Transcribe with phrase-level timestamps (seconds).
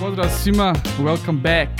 [0.00, 1.70] Pozdrav svima, welcome back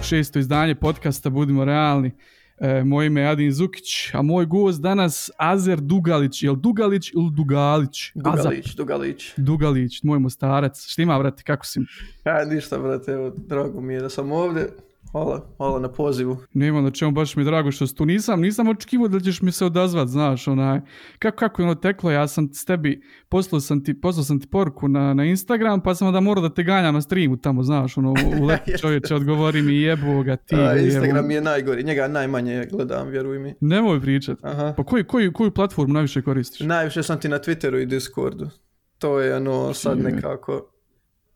[0.00, 2.12] u šesto izdanje podcasta Budimo realni.
[2.58, 6.42] E, moje ime je Adin Zukić, a moj gost danas Azer Dugalić.
[6.42, 8.12] Jel Dugalić ili Dugalić?
[8.14, 9.32] Dugalić, Dugalić.
[9.36, 10.86] Dugalić, moj mostarac.
[10.86, 11.80] Šta ima, brate, kako si?
[12.24, 14.68] Ja, ništa, brate, evo, drago mi je da sam ovdje.
[15.12, 16.36] Hvala, hvala na pozivu.
[16.52, 18.06] Nema na čemu, baš mi je drago što tu.
[18.06, 20.80] Nisam, nisam očekivao da ćeš mi se odazvat, znaš, onaj.
[21.18, 24.46] Kako, kako je ono teklo, ja sam s tebi, poslao sam ti, poslao sam ti
[24.46, 27.98] poruku na, na Instagram, pa sam onda morao da te ganjam na streamu tamo, znaš,
[27.98, 30.54] ono, u leti čovječe, odgovori mi jebo ga ti.
[30.54, 33.54] A, Instagram je najgori, njega najmanje gledam, vjeruj mi.
[33.60, 34.38] Nemoj pričat.
[34.42, 34.74] Aha.
[34.76, 36.60] Pa koji, koji, koju platformu najviše koristiš?
[36.60, 38.50] Najviše sam ti na Twitteru i Discordu.
[38.98, 40.70] To je ono sad nekako...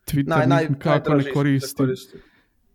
[0.06, 1.76] Twitter Naj, naj, kako ne da koristim.
[1.76, 2.20] koristim.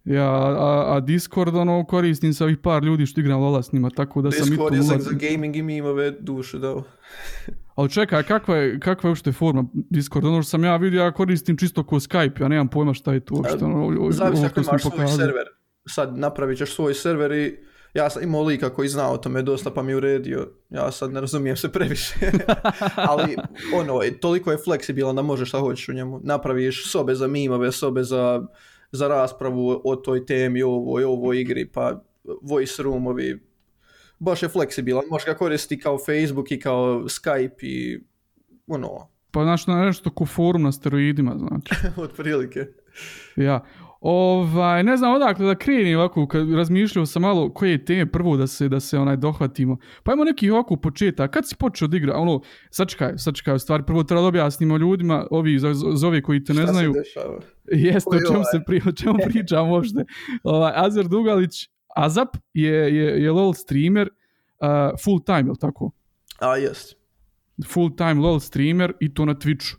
[0.06, 3.90] Ja, a, a Discord ono koristim sa ovih par ljudi što igram Lola s njima,
[3.90, 6.84] tako da sam i tu Discord je za, za gaming i mimove dušu dao.
[7.76, 10.26] Ali čekaj, kakva je, kakva je uopšte forma Discord?
[10.26, 13.20] Ono što sam ja vidio, ja koristim čisto ko Skype, ja nemam pojma šta je
[13.20, 13.66] tu uopšte.
[13.66, 15.46] Ono, Zavisi ako imaš svoj server.
[15.88, 17.58] Sad napravit ćeš svoj server i
[17.94, 20.48] ja sam imao lika koji zna o tome dosta pa mi uredio.
[20.70, 22.16] Ja sad ne razumijem se previše.
[23.10, 23.36] Ali
[23.76, 26.20] ono, toliko je fleksibilan da možeš šta hoćeš u njemu.
[26.24, 28.42] Napraviš sobe za mimove, sobe za,
[28.92, 32.04] za raspravu o toj temi, ovoj, ovoj igri, pa
[32.42, 33.40] voice roomovi.
[34.20, 35.04] Baš je fleksibilan.
[35.10, 38.04] Možeš ga koristiti kao Facebook i kao Skype i
[38.68, 41.76] ono, Pa znaš, na nešto ko forum na steroidima, znači.
[42.04, 42.68] otprilike.
[43.36, 43.66] Ja.
[44.02, 48.48] Ovaj, ne znam odakle da krenim ovako, kad razmišljao sam malo koje teme prvo da
[48.48, 49.78] se, da se onaj dohvatimo.
[50.04, 53.84] Pa imamo neki ovako početak, kad si počeo da igra, ono, sačekaj, sačekaj, u stvari
[53.88, 57.00] prvo treba da objasnimo ljudima, ovi za, za ove koji te ne Šta znaju, se
[57.00, 57.40] dešava?
[57.88, 58.52] Jeste, o čemu, ovaj?
[58.52, 60.06] se pri, o čemu pričam uopšte.
[60.44, 65.92] Ovaj, Azer Dugalić, Azap je, je, je LOL streamer uh, full time, je li tako?
[66.40, 66.96] A, jest.
[67.68, 69.76] Full time LOL streamer i to na Twitchu.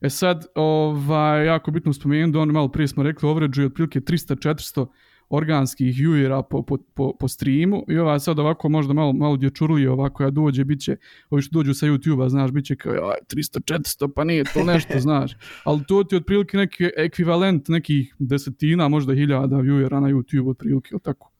[0.00, 4.86] E sad, ovaj, jako bitno spomenuti da on malo prije smo rekli ovređuje otprilike 300-400
[5.30, 9.90] organskih viewera po, po, po, po streamu i ova sad ovako možda malo, malo dječurlije
[9.90, 10.96] ovako ja dođe, bit će,
[11.30, 15.00] ovi što dođu sa YouTube-a, znaš, bit će kao, aj, 300-400, pa nije to nešto,
[15.06, 15.36] znaš.
[15.64, 20.88] Ali to ti je otprilike neki ekvivalent nekih desetina, možda hiljada viewera na YouTube otprilike,
[20.92, 21.30] ili tako?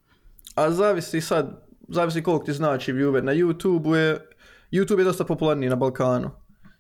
[0.55, 3.23] A zavisi sad, zavisi koliko ti znači viewer.
[3.23, 4.19] Na YouTube je,
[4.73, 6.31] YouTube je dosta popularniji na Balkanu.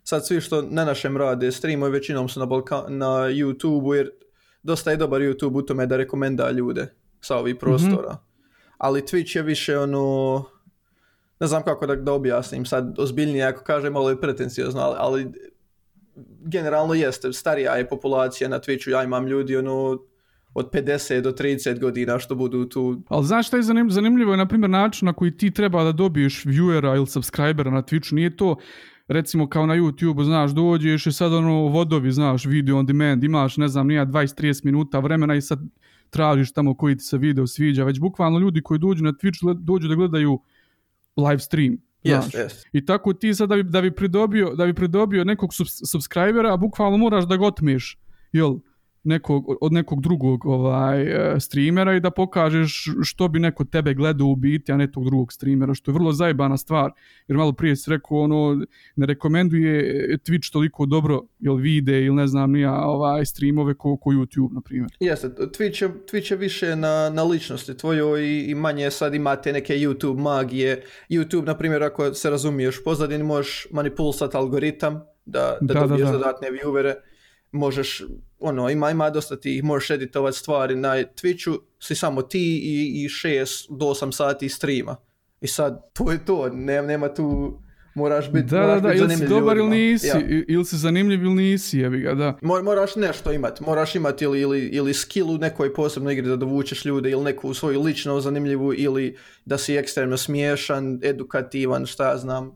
[0.09, 4.11] Sad svi što na našem rade streamovi većinom su na, Balka, na YouTube jer
[4.63, 6.87] dosta je dobar YouTube u tome da rekomenda ljude
[7.21, 8.17] sa ovih prostora.
[8.79, 10.45] Ali Twitch je više ono,
[11.41, 15.33] ne znam kako da, da objasnim sad ozbiljnije ako kažem malo je pretencijozno, ali, ali
[16.45, 19.99] generalno jeste, starija je populacija na Twitchu, ja imam ljudi ono
[20.55, 24.37] od 50 do 30 godina što budu tu Ali znaš šta je zanim, zanimljivo je,
[24.37, 28.37] na primjer, način na koji ti treba da dobiješ viewera ili subscribera na Twitchu, nije
[28.37, 28.57] to
[29.09, 33.57] recimo kao na YouTube, znaš, dođeš i sad ono vodovi, znaš, video on demand, imaš,
[33.57, 35.59] ne znam, nija 20-30 minuta vremena i sad
[36.11, 39.89] tražiš tamo koji ti se video sviđa, već bukvalno ljudi koji dođu na Twitch dođu
[39.89, 40.41] da gledaju
[41.17, 41.77] live stream.
[42.05, 42.67] Yes, yes.
[42.73, 46.57] I tako ti sad da bi, da bi, pridobio, da bi pridobio nekog subs- subscribera,
[46.57, 47.99] bukvalno moraš da ga otmeš,
[48.33, 48.57] jel,
[49.09, 54.27] nekog, od nekog drugog ovaj, e, streamera i da pokažeš što bi neko tebe gledao
[54.27, 56.91] u biti, a ne tog drugog streamera, što je vrlo zajebana stvar,
[57.29, 62.27] jer malo prije si rekao, ono, ne rekomenduje Twitch toliko dobro, jel vide ili ne
[62.27, 64.91] znam nija, ovaj, streamove ko, ko YouTube, na primjer.
[65.01, 69.53] Jeste, Twitch je, Twitch je više na, na ličnosti tvojoj i, i manje sad imate
[69.53, 70.83] neke YouTube magije.
[71.11, 76.07] YouTube, na primjer, ako se razumiješ pozadini, možeš manipulisati algoritam da, da, Da, da, dobiješ
[76.07, 76.13] da.
[76.13, 76.95] dodatne viewere.
[77.53, 78.03] Možeš,
[78.39, 83.09] ono, ima, ima dosta tih, možeš editovati stvari na Twitchu, si samo ti i, i
[83.09, 83.39] 6
[83.71, 84.97] do 8 sati streama.
[85.41, 87.59] I sad, to je to, ne, nema tu,
[87.95, 90.21] moraš biti Da, da, moraš da, bit ili si zanimljiv dobar ili nisi, Ja.
[90.49, 92.39] ili si zanimljiv ili nisi, jebi ga, da.
[92.43, 96.37] Mor- moraš nešto imati, moraš imati ili, ili, ili skill u nekoj posebnoj igri da
[96.37, 102.17] dovučeš ljude ili neku svoju lično zanimljivu ili da si ekstremno smiješan, edukativan, šta ja
[102.17, 102.51] znam,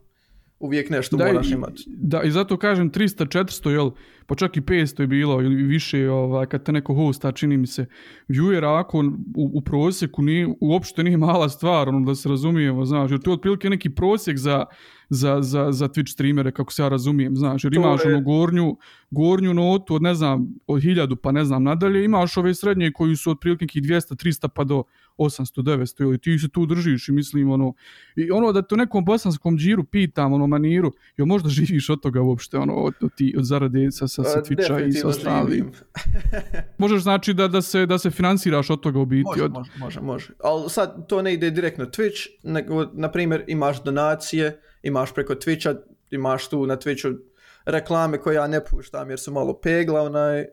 [0.59, 1.83] uvijek nešto Da, moraš i- imati.
[1.87, 3.91] Da, i zato kažem 300, 400, jel,
[4.33, 7.67] pa čak i 500 je bilo ili više, ovaj, kad te neko hosta, čini mi
[7.67, 7.85] se,
[8.29, 8.99] viewera ako
[9.35, 13.29] u, u prosjeku nije, uopšte nije mala stvar, ono da se razumijemo, znaš, jer to
[13.31, 14.65] je otprilike neki prosjek za,
[15.09, 18.21] za, za, za Twitch streamere, kako se ja razumijem, znaš, jer To imaš je- ono
[18.21, 18.77] gornju,
[19.11, 23.15] gornju notu od, ne znam, od 1000 pa ne znam nadalje, imaš ove srednje koji
[23.15, 24.83] su otprilike nekih 200, 300 pa do
[25.17, 27.73] 800, 900, ili ti se tu držiš i mislim, ono,
[28.15, 32.01] i ono da te u nekom bosanskom džiru pitam, ono, maniru, jel možda živiš od
[32.01, 35.45] toga uopšte, ono, od, od, ti, od zarade sa, sa, sa A, Twitcha i sa
[35.47, 35.71] živim.
[36.77, 39.23] Možeš znači da, da, se, da se finansiraš od toga u biti?
[39.25, 39.51] Može, od...
[39.51, 40.33] može, može, može.
[40.43, 45.75] Ali sad to ne ide direktno Twitch, nego, na primjer, imaš donacije, imaš preko Twitcha,
[46.11, 47.17] imaš tu na Twitchu
[47.65, 50.45] reklame koje ja ne puštam jer su malo pegla, onaj...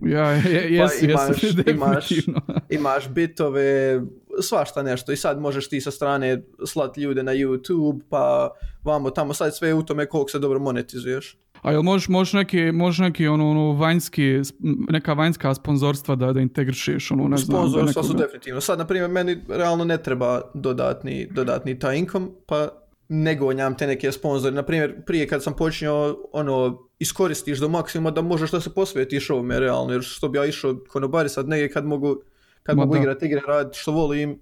[0.00, 2.08] ja, je, jesu, pa imaš, jesu, imaš,
[2.78, 4.00] imaš bitove,
[4.42, 8.50] svašta nešto i sad možeš ti sa strane slati ljude na YouTube, pa
[8.84, 11.38] vamo tamo sad sve je u tome koliko se dobro monetizuješ.
[11.62, 14.40] A jel možeš, možeš neki, možeš neki ono, ono vanjski,
[14.88, 18.60] neka vanjska sponzorstva da, da integrišeš, ono, ne Sponzorstva su definitivno.
[18.60, 22.68] Sad, na primjer, meni realno ne treba dodatni, dodatni taj income, pa
[23.08, 24.54] ne gonjam te neke sponzore.
[24.54, 29.30] Na primjer, prije kad sam počinio, ono, iskoristiš do maksimuma da možeš da se posvetiš
[29.30, 32.16] ovome realno, jer što bi ja išao konobari sad negdje kad mogu,
[32.62, 34.40] kad Ma mogu igrati igre, raditi što volim,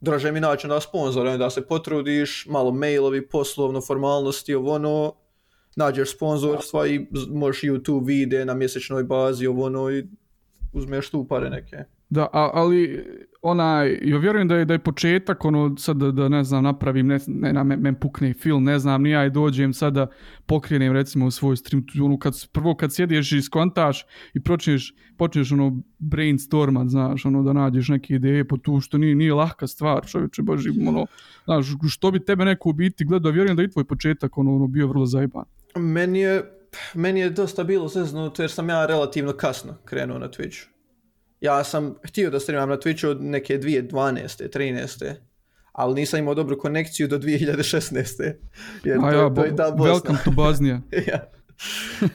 [0.00, 5.12] draže mi način da sponzore, da se potrudiš, malo mailovi, poslovno, formalnosti, ovo ono,
[5.76, 10.04] nađeš sponzorstva i možeš YouTube vide na mjesečnoj bazi, ovo ono, i
[10.72, 11.76] uzmeš tu pare neke.
[12.10, 13.04] Da, a, ali
[13.42, 17.06] onaj, ja vjerujem da je, da je početak, ono, sad da, da ne znam, napravim,
[17.06, 20.06] ne, ne, na, men, pukne film, ne znam, ni ja i dođem sad da
[20.46, 25.52] pokrenem recimo u svoj stream, ono, kad, prvo kad sjediš i skontaš i počneš, počneš
[25.52, 30.06] ono brainstormat, znaš, ono, da nađeš neke ideje po tu, što nije, nije lahka stvar,
[30.06, 31.06] čovječe, boži, ono,
[31.44, 34.56] znaš, što bi tebe neko u biti gledao, vjerujem da je i tvoj početak, ono,
[34.56, 35.44] ono bio vrlo zajeban.
[35.74, 36.44] Meni je,
[36.94, 40.64] meni je dosta bilo zeznuto jer sam ja relativno kasno krenuo na Twitch.
[41.40, 44.48] Ja sam htio da streamam na Twitchu od neke 2012.
[44.50, 45.14] 13.
[45.72, 48.32] Ali nisam imao dobru konekciju do 2016.
[48.84, 49.94] Jer A to, ja, to je bo- ta Bosna.
[49.94, 50.80] welcome to Bosnia.
[51.08, 51.30] ja.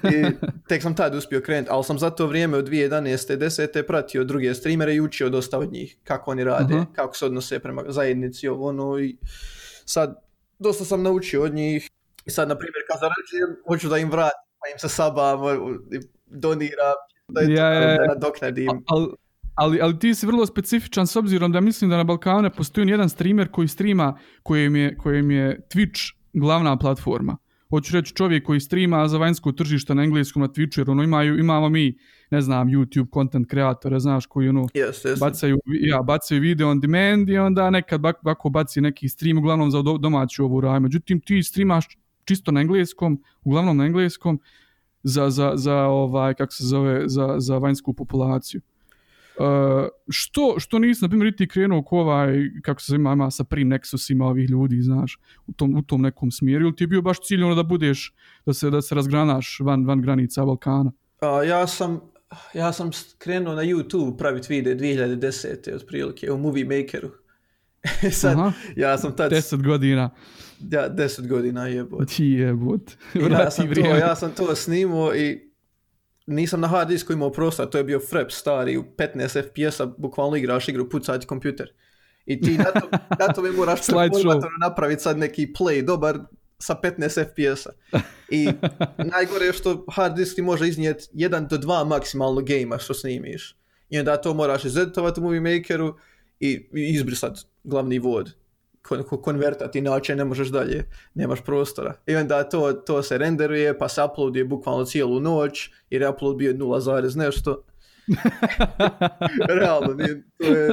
[0.04, 0.26] I
[0.68, 3.38] tek sam tad uspio krenuti, ali sam za to vrijeme od 2011.
[3.38, 3.84] 10.
[3.84, 6.86] pratio druge streamere i učio dosta od njih, kako oni rade, Aha.
[6.94, 9.18] kako se odnose prema zajednici, ovo ono i
[9.86, 10.16] sad
[10.60, 11.90] dosta sam naučio od njih
[12.26, 15.40] i sad na primjer kad zarađujem, hoću da im vratim, pa im se sabam,
[15.92, 18.70] i doniram, da, je Ja, da nadoknadim.
[18.88, 19.08] Ali,
[19.56, 22.88] ali, ali ti si vrlo specifičan s obzirom da mislim da na Balkanu ne postoji
[22.88, 27.38] jedan streamer koji streama kojem je, kojem je Twitch glavna platforma.
[27.70, 31.40] Hoću reći čovjek koji streama za vanjsko tržište na engleskom na Twitchu, jer ono imaju,
[31.40, 31.98] imamo mi,
[32.32, 35.26] ne znam, YouTube content kreatore, znaš, koji ono, Jeste, jeste.
[35.26, 39.72] bacaju, ja, bacaju video on demand i onda nekad bak- ovako baci neki stream, uglavnom
[39.72, 40.80] za do- domaću ovu raju.
[40.80, 41.86] Međutim, ti streamaš
[42.26, 44.40] čisto na engleskom, uglavnom na engleskom,
[45.04, 48.62] za, za, za ovaj, kako se zove, za, za vanjsku populaciju.
[49.40, 49.46] Uh,
[50.10, 53.70] što, što nisi, na primjer, ti krenuo ko ovaj, kako se ima, ima sa prim
[53.70, 57.18] Nexusima ovih ljudi, znaš, u tom, u tom nekom smjeru, ili ti je bio baš
[57.22, 58.14] cilj ono da budeš,
[58.46, 60.92] da se, da se razgranaš van, van granica Balkana?
[61.48, 62.00] Ja sam
[62.54, 65.76] ja sam krenuo na YouTube praviti videe 2010.
[65.76, 67.10] otprilike u Movie Makeru.
[68.12, 68.52] Sad, Aha.
[68.76, 70.10] ja sam tad, 10 godina.
[70.72, 72.06] ja, 10 godina jebote.
[72.06, 72.92] Ti jebot.
[73.32, 75.52] Ja, sam to, ja sam to snimao i
[76.28, 80.36] nisam na hard disku imao prostor, to je bio frep stari, u 15 FPS-a bukvalno
[80.36, 81.74] igraš igru, pucati kompjuter.
[82.26, 82.90] I ti na to,
[83.20, 83.80] na to mi moraš
[84.62, 86.20] napraviti sad neki play dobar
[86.60, 87.70] sa 15 FPS-a.
[88.30, 88.50] I
[89.14, 93.56] najgore je što hard disk ti može iznijeti 1 do 2 maksimalno gejma što snimiš.
[93.90, 95.96] I onda to moraš izeditovati u Movie Makeru
[96.40, 98.34] i, izbrisati glavni vod
[98.88, 101.94] kon, ko- konvertati, inače ne možeš dalje, nemaš prostora.
[102.06, 106.38] I onda to, to se renderuje, pa se uploaduje bukvalno cijelu noć, jer je upload
[106.38, 107.64] bio 0, zarez nešto.
[109.60, 110.72] Realno, nije, to, je,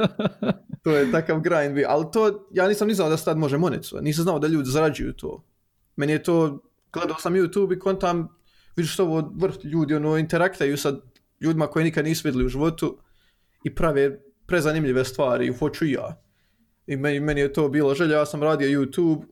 [0.83, 1.87] to je takav grind bio.
[1.89, 4.69] Ali to, ja nisam ni znao da se tad može monetizovati, nisam znao da ljudi
[4.69, 5.43] zarađuju to.
[5.95, 6.63] Meni je to,
[6.93, 8.27] gledao sam YouTube i kontam,
[8.75, 10.93] vidiš što ovo vrh ljudi, ono, interaktaju sa
[11.41, 12.97] ljudima koje nikad nisu vidjeli u životu
[13.63, 14.19] i prave
[14.53, 16.21] prezanimljive stvari, hoću ja.
[16.87, 19.23] I meni, meni je to bilo želja, ja sam radio YouTube,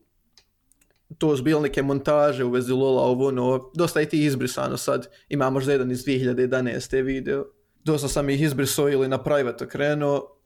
[1.18, 5.08] to su bile neke montaže u vezi Lola, ovo ono, dosta je tih izbrisano sad,
[5.30, 7.04] imam možda jedan iz 2011.
[7.04, 7.46] video,
[7.84, 10.38] dosta sam ih izbrisao ili na private krenuo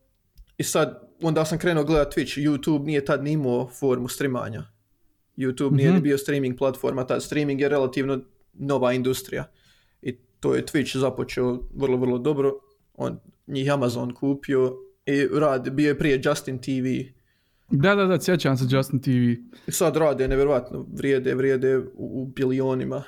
[0.57, 4.63] i sad, onda sam krenuo gledat Twitch, YouTube nije tad ni imao formu streamanja.
[5.37, 6.01] YouTube nije Mhm.
[6.01, 8.19] bio streaming platforma, tad streaming je relativno
[8.53, 9.51] nova industrija
[10.01, 12.53] i to je Twitch započeo vrlo, vrlo dobro,
[12.93, 14.73] on, njih Amazon kupio
[15.05, 16.85] i rad, bio je prije Justin TV,
[17.69, 19.09] Da, da, da, sjećam se Justin TV.
[19.67, 23.03] sad rade nevjerojatno, vrijede, vrijede u, u bilionima.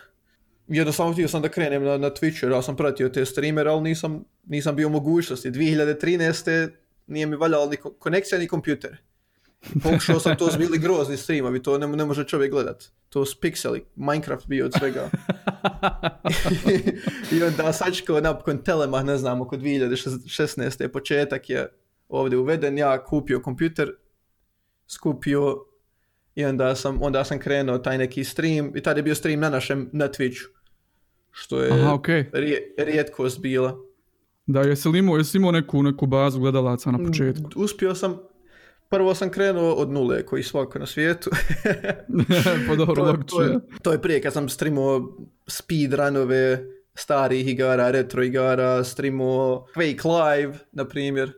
[0.67, 3.81] Jednostavno htio sam da krenem na, na Twitch jer ja sam pratio te streamere, ali
[3.81, 5.51] nisam, nisam bio u mogućnosti.
[5.51, 6.69] 2013.
[7.07, 8.97] nije mi valjala ni ko- konekcija ni kompjuter.
[9.83, 12.83] Pokušao sam, to su bili grozni streamovi, to ne, ne može čovjek gledat.
[13.09, 15.09] To su pikseli, Minecraft bio od svega.
[17.31, 20.87] I onda sačekao napokon Telemah, ne znam, oko 2016.
[20.87, 21.67] početak je
[22.09, 23.91] ovdje uveden, ja kupio kompjuter,
[24.87, 25.55] skupio
[26.35, 29.49] i onda sam, onda sam krenuo taj neki stream i tad je bio stream na
[29.49, 30.47] našem, na Twitchu.
[31.31, 32.25] Što je Aha, okej.
[32.33, 33.77] rije- rijetkost bila.
[34.45, 37.49] Da, jesi li imao, jesi imao neku, neku bazu gledalaca na početku?
[37.55, 38.17] Uspio sam,
[38.89, 41.29] prvo sam krenuo od nule, koji svako na svijetu.
[42.67, 45.17] pa dobro, to, je- to, je, to je prije kad sam streamao
[45.47, 46.63] speedrunove
[46.95, 51.31] starih igara, retro igara, streamo Quake Live, na primjer,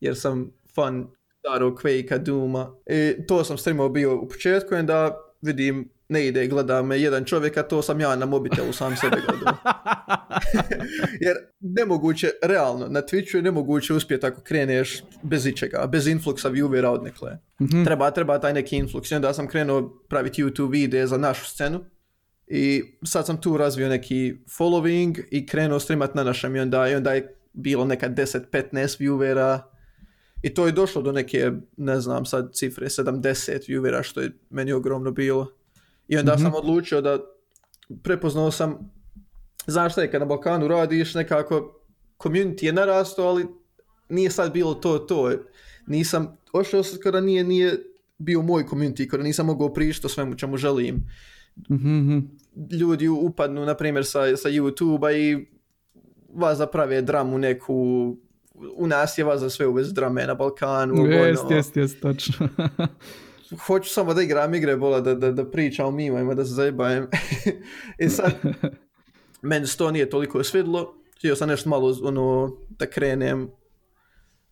[0.00, 1.06] jer sam fan
[1.38, 2.74] starog Quake-a, Dooma.
[2.86, 7.56] I to sam streamao bio u početku, onda vidim ne ide, gleda me jedan čovjek,
[7.56, 9.56] a to sam ja na mobitelu sam sebe gledao.
[11.24, 16.86] Jer nemoguće, realno, na Twitchu je nemoguće uspjeti ako kreneš bez ičega, bez influksa viewera
[16.86, 17.38] odnekle.
[17.62, 17.84] Mhm.
[17.84, 19.12] Treba, treba taj neki influx.
[19.12, 21.84] I onda sam krenuo praviti YouTube videe za našu scenu.
[22.46, 26.94] I sad sam tu razvio neki following i krenuo streamat na našem i onda, i
[26.94, 29.60] onda je bilo neka 10-15 viewera
[30.42, 34.72] i to je došlo do neke, ne znam sad cifre, 70 viewera što je meni
[34.72, 35.55] ogromno bilo.
[36.08, 36.42] I onda Mhm.
[36.42, 37.18] sam odlučio da
[38.02, 38.92] prepoznao sam,
[39.66, 41.80] znaš šta je kad na Balkanu radiš nekako,
[42.18, 43.46] community je narastao, ali
[44.08, 45.32] nije sad bilo to to.
[45.86, 47.82] Nisam, ošao sam kada nije, nije
[48.18, 51.06] bio moj community, kada nisam mogao prišti o svemu čemu želim.
[51.70, 52.18] Mhm, mhm.
[52.72, 55.46] Ljudi upadnu, na primjer, sa, sa YouTube-a i
[56.28, 57.74] vas zaprave dramu neku,
[58.76, 61.06] u nas je vas za sve uvez drame na Balkanu.
[61.06, 61.56] Jest, ono.
[61.56, 62.48] jest, jest, tačno.
[63.66, 67.06] hoću samo da igram igre, bola, da, da, da pričam o mimajima, da se zajebajem.
[67.98, 68.32] I sad,
[69.42, 73.50] meni se to nije toliko svidlo, htio sam nešto malo ono, da krenem,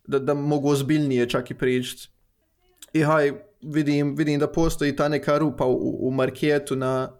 [0.07, 2.09] da, da mogu ozbiljnije čak i pričati.
[2.93, 7.11] I haj, vidim, vidim da postoji ta neka rupa u, u marketu na,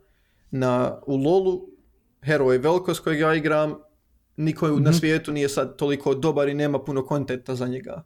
[0.51, 1.67] na, u lolu,
[2.23, 3.75] heroj Velkos kojeg ja igram,
[4.37, 8.03] niko na svijetu nije sad toliko dobar i nema puno kontenta za njega.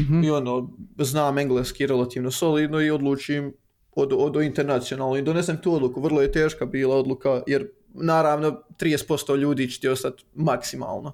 [0.00, 0.24] Mhm.
[0.24, 3.54] I ono, znam engleski relativno solidno i odlučim
[3.92, 6.00] od, od internacionalno i donesem tu odluku.
[6.00, 11.12] Vrlo je teška bila odluka jer naravno 30% ljudi će ti ostati maksimalno.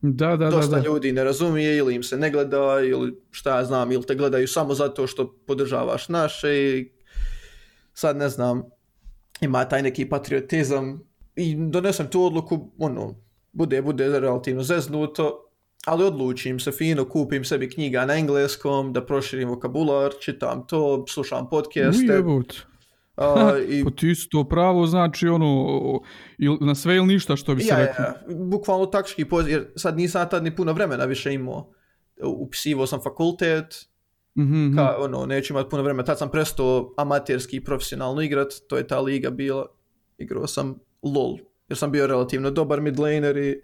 [0.00, 0.82] Da, da, da, Dosta da.
[0.82, 4.48] ljudi ne razumije ili im se ne gleda ili šta ja znam ili te gledaju
[4.48, 6.92] samo zato što podržavaš naše i
[7.94, 8.62] sad ne znam
[9.40, 11.02] ima taj neki patriotizam
[11.36, 13.14] i donesem tu odluku ono
[13.52, 15.51] bude, bude relativno zeznuto
[15.86, 21.48] ali odlučim se fino, kupim sebi knjiga na engleskom, da proširim vokabular, čitam to, slušam
[21.50, 22.12] podcaste.
[22.12, 22.54] Ujebut.
[23.16, 25.66] a, i Pa ti to pravo, znači ono,
[26.38, 28.04] il, na sve ili ništa što bi se ja, reklo.
[28.04, 31.72] ja, bukvalno taktički poziv, jer sad nisam tad ni puno vremena više imao.
[32.22, 33.92] Upisivo sam fakultet,
[34.38, 34.76] Mhm, mhm.
[34.76, 36.04] ka, ono, neću imati puno vremena.
[36.04, 39.66] Tad sam prestao amaterski i profesionalno igrat, to je ta liga bila.
[40.18, 43.62] Igrao sam LOL, jer sam bio relativno dobar midlaner i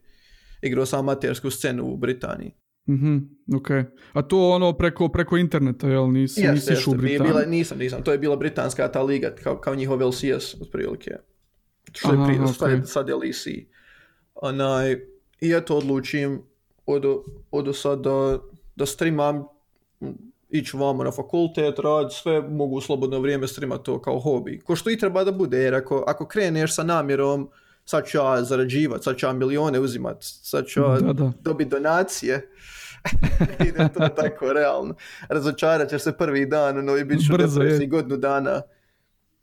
[0.62, 2.52] igrao sam amatersku scenu u Britaniji.
[2.88, 3.16] Mhm,
[3.56, 3.70] ok.
[4.12, 6.12] A to ono preko, preko interneta, jel?
[6.12, 7.34] Nisi, Jeste, nisi u jeste, nije Britaniju.
[7.34, 11.10] bila, nisam, nisam, to je bila britanska ta liga, kao, kao njihov LCS, otprilike.
[11.92, 12.86] Što je prije, ok.
[12.86, 13.44] sad, je, LEC.
[14.34, 14.92] Onaj,
[15.40, 16.42] I eto odlučim
[16.86, 17.04] od,
[17.50, 18.38] od sad da,
[18.76, 19.44] da streamam,
[20.48, 24.60] ići vamo na fakultet, rad, sve mogu u slobodno vrijeme streamat to kao hobi.
[24.60, 27.48] Ko što i treba da bude, jer ako, ako kreneš sa namjerom,
[27.88, 30.98] sad ću ja zarađivat, sad ću ja milione uzimat, sad ću ja
[31.40, 32.50] dobiti donacije,
[33.68, 34.94] ide to tako realno.
[35.28, 37.32] Razočarat ćeš se prvi dan, ono i bit ću
[37.86, 38.62] godinu dana.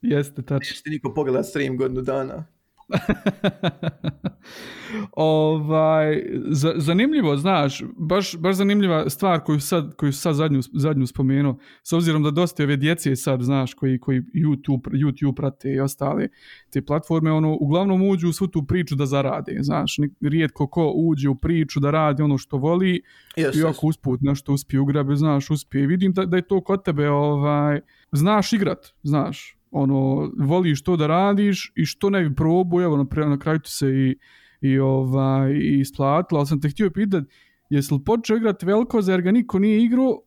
[0.02, 0.56] Jeste, tačno.
[0.56, 2.46] Neće ti niko pogledat stream godinu dana.
[5.12, 11.58] ovaj, za, zanimljivo, znaš, baš, baš zanimljiva stvar koju sad, koju sad zadnju, zadnju spomenuo,
[11.84, 16.28] s obzirom da dosta ove djece sad, znaš, koji, koji YouTube, YouTube prate i ostale
[16.70, 21.30] te platforme, ono, uglavnom uđu u svu tu priču da zarade, znaš, rijetko ko uđe
[21.30, 23.02] u priču da radi ono što voli
[23.38, 25.88] Yes, i ako usput nešto uspije ugrabe, znaš, uspije.
[25.88, 31.08] Vidim da, da je to kod tebe, ovaj, znaš igrat, znaš, ono, voliš to da
[31.08, 34.18] radiš i što ne bi probao, evo, na, na kraju ti se i,
[34.62, 37.24] i, ovaj, i isplatilo, ali sam te htio pitat,
[37.70, 40.22] jesi li počeo igrat Velkoza jer ga niko nije igrao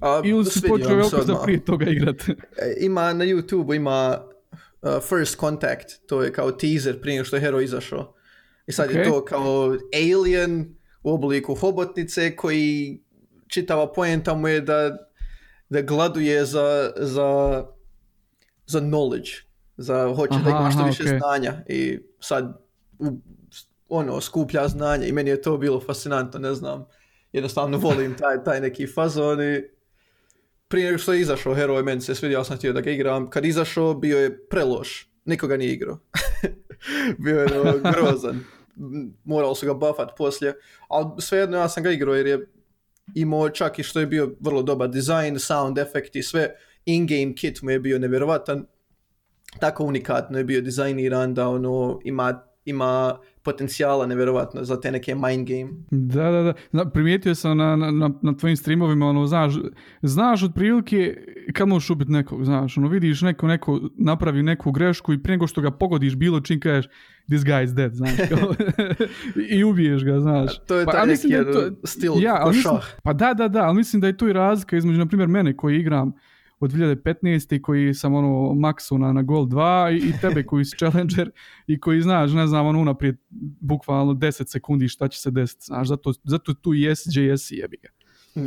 [0.00, 2.22] A, ili si počeo Velkoza prije toga igrat?
[2.28, 2.34] E,
[2.80, 4.18] Ima na YouTube ima
[4.82, 8.14] uh, First Contact, to je kao teaser prije što je hero izašao.
[8.66, 9.06] I sad je Ok.
[9.06, 13.00] to kao alien u obliku hobotnice koji
[13.48, 14.96] čitava poenta mu je da,
[15.68, 17.64] da gladuje za, za,
[18.66, 19.42] za knowledge,
[19.76, 21.08] za hoće da ima što aha, više ok.
[21.08, 22.66] znanja i sad
[23.88, 26.86] ono skuplja znanje i meni je to bilo fascinantno, ne znam.
[27.32, 29.62] Jednostavno volim taj, taj neki fazon i
[30.68, 33.30] prije nego što je izašao heroj, meni se svidio, ja sam htio da ga igram.
[33.30, 35.10] Kad izašao, bio je preloš.
[35.24, 35.98] Nikoga nije igrao.
[37.24, 38.44] bio je ono, grozan.
[39.24, 40.54] Morali su ga buffat poslije.
[40.88, 42.48] Ali svejedno ja sam ga igrao jer je
[43.14, 46.54] imao čak i što je bio vrlo dobar dizajn, sound efekti, sve.
[46.86, 48.66] In-game kit mu je bio nevjerovatan.
[49.60, 55.48] Tako unikatno je bio dizajniran da ono ima ima potencijala nevjerovatno za te neke mind
[55.48, 55.70] game.
[55.90, 56.90] Da, da, da.
[56.90, 59.54] Primijetio sam na, na, na tvojim streamovima, ono, znaš,
[60.02, 61.16] znaš otprilike
[61.52, 65.46] kad možeš ubiti nekog, znaš, ono, vidiš neko, neko napravi neku grešku i prije nego
[65.46, 66.86] što ga pogodiš bilo čim kažeš
[67.28, 68.54] this guy is dead, znaš, kao,
[69.56, 70.58] i ubiješ ga, znaš.
[70.66, 73.76] To je Pa, taj neki je to- stil Ja, mislim, pa da, da, da, ali
[73.76, 76.12] mislim da je tu i razlika između, na primjer, mene koji igram
[76.60, 77.56] od 2015.
[77.56, 81.30] i koji sam ono maksu na, na Gol 2 i, i tebe koji si Challenger
[81.66, 83.16] i koji znaš, ne znam, ono unaprijed
[83.60, 87.88] bukvalno 10 sekundi šta će se desiti, znaš, zato, zato tu i SJS jebi ga.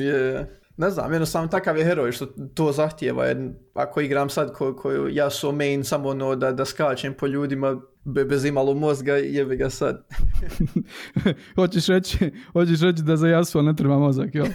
[0.03, 0.47] Je,
[0.77, 4.91] ne znam, jednostavno takav je heroj što to zahtijeva, jer ako igram sad ko, ko
[4.91, 7.81] ja su main samo ono da, da skačem po ljudima
[8.25, 10.07] bez imalo mozga, jebi ga sad.
[11.55, 12.17] hoćeš reći,
[12.53, 14.45] hoćeš reći da za Yasuo ne treba mozak, jel?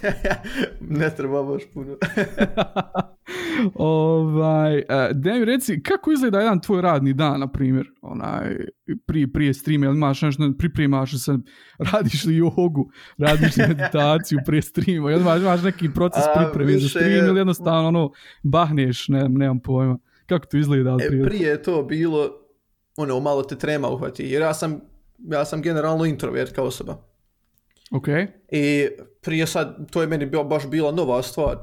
[1.00, 1.96] ne treba baš puno.
[3.74, 8.56] ovaj, uh, daj mi reci, kako izgleda jedan tvoj radni dan, na primjer, onaj,
[9.06, 11.32] prije, prije streama, jel imaš nešto, pripremaš se,
[11.78, 16.76] radiš li jogu, radiš li meditaciju prije streama, jel imaš, imaš neki proces pripreme za
[16.76, 18.10] više stream je- ili jednostavno ono,
[18.42, 19.98] bahneš, ne, nemam pojma.
[20.26, 20.90] Kako to izgleda?
[20.90, 21.28] E, otprilike?
[21.28, 22.28] prije je to bilo,
[22.96, 24.80] ono, malo te trema uhvati, jer ja sam,
[25.18, 26.96] ja sam generalno introvert kao osoba.
[27.90, 28.08] Ok,
[28.52, 28.88] I
[29.20, 31.58] prije sad, to je meni bio, baš bila nova stvar.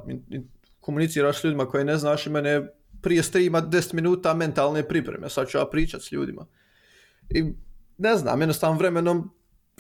[0.80, 2.68] Komuniciraš s ljudima koje ne znaš i mene
[3.02, 5.30] prije streama 10 minuta mentalne pripreme.
[5.30, 6.46] Sad ću ja pričat s ljudima.
[7.30, 7.44] I
[7.98, 9.32] ne znam, jednostavno vremenom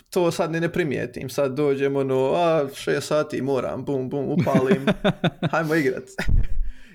[0.09, 1.29] to sad ni ne primijetim.
[1.29, 4.85] Sad dođem ono, a šest sati moram, bum, bum, upalim,
[5.51, 6.03] hajmo igrat.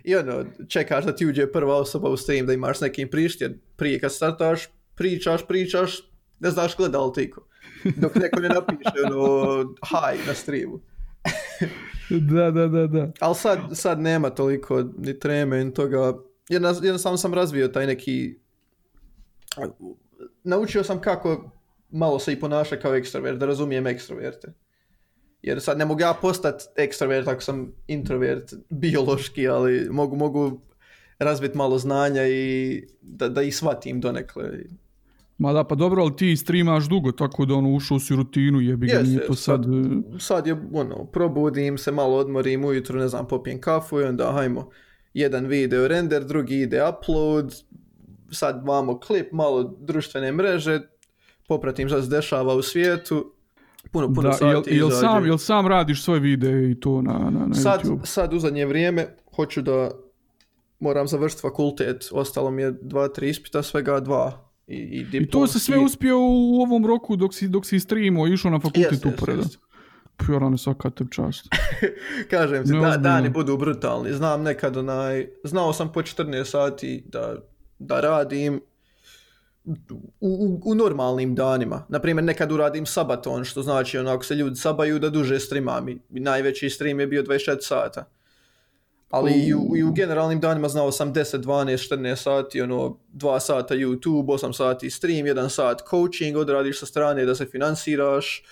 [0.06, 3.40] I ono, čekaš da ti uđe prva osoba u stream, da imaš s nekim prišt,
[3.40, 6.10] jer prije kad startaš, pričaš, pričaš,
[6.40, 7.46] ne znaš gleda li ti iko.
[7.96, 10.80] Dok neko ne napiše ono, hi na streamu.
[12.34, 13.12] da, da, da, da.
[13.20, 16.12] Ali sad, sad nema toliko ni treme ni toga.
[16.48, 18.38] Jednostavno sam razvio taj neki...
[20.44, 21.50] Naučio sam kako
[21.90, 24.52] malo se i ponaša kao ekstrovert, da razumijem ekstroverte.
[25.42, 30.60] Jer sad ne mogu ja postati ekstrovert ako sam introvert biološki, ali mogu, mogu
[31.18, 34.50] razviti malo znanja i da, da ih shvatim donekle.
[35.38, 38.60] Ma da, pa dobro, ali ti streamaš dugo, tako da ono, ušao si u rutinu,
[38.60, 39.64] jebi ga, nije to sad...
[39.64, 44.04] sad- e, sad je, ono, probudim se, malo odmorim ujutro, ne znam, popijem kafu i
[44.04, 44.70] onda hajmo,
[45.14, 47.54] jedan video render, drugi ide upload,
[48.30, 50.80] sad vamo klip, malo društvene mreže,
[51.48, 53.32] popratim šta se dešava u svijetu,
[53.92, 57.18] puno, puno Da, sati jel, jel, sam, jel sam radiš svoje videe i to na,
[57.18, 58.04] na, na sad, YouTube?
[58.04, 59.90] sad u zadnje vrijeme hoću da
[60.80, 64.50] moram završiti fakultet, ostalo mi je dva, tri ispita, svega dva.
[64.66, 65.94] I, i, I to se sve diplomski.
[65.94, 69.42] uspio u ovom roku dok si, dok si streamao, išao na fakultet Jest, jest, uporedo.
[69.42, 69.58] jest.
[70.16, 71.46] Pjorane svaka te čast.
[72.30, 74.12] Kažem ti, da, dani budu brutalni.
[74.12, 77.36] Znam nekad onaj, znao sam po 14 sati da,
[77.78, 78.60] da radim
[79.66, 79.74] u,
[80.20, 81.86] u, u normalnim danima.
[81.88, 85.86] Naprimjer, nekad uradim sabaton, što znači ono, ako se ljudi sabaju da duže streamam.
[86.08, 88.04] Najveći stream je bio 24 sata.
[89.10, 93.40] Ali i u, i u generalnim danima znao sam 10, 12, 14 sati, ono, 2
[93.40, 98.44] sata YouTube, 8 sati stream, 1 sat coaching, odradiš sa strane da se finansiraš,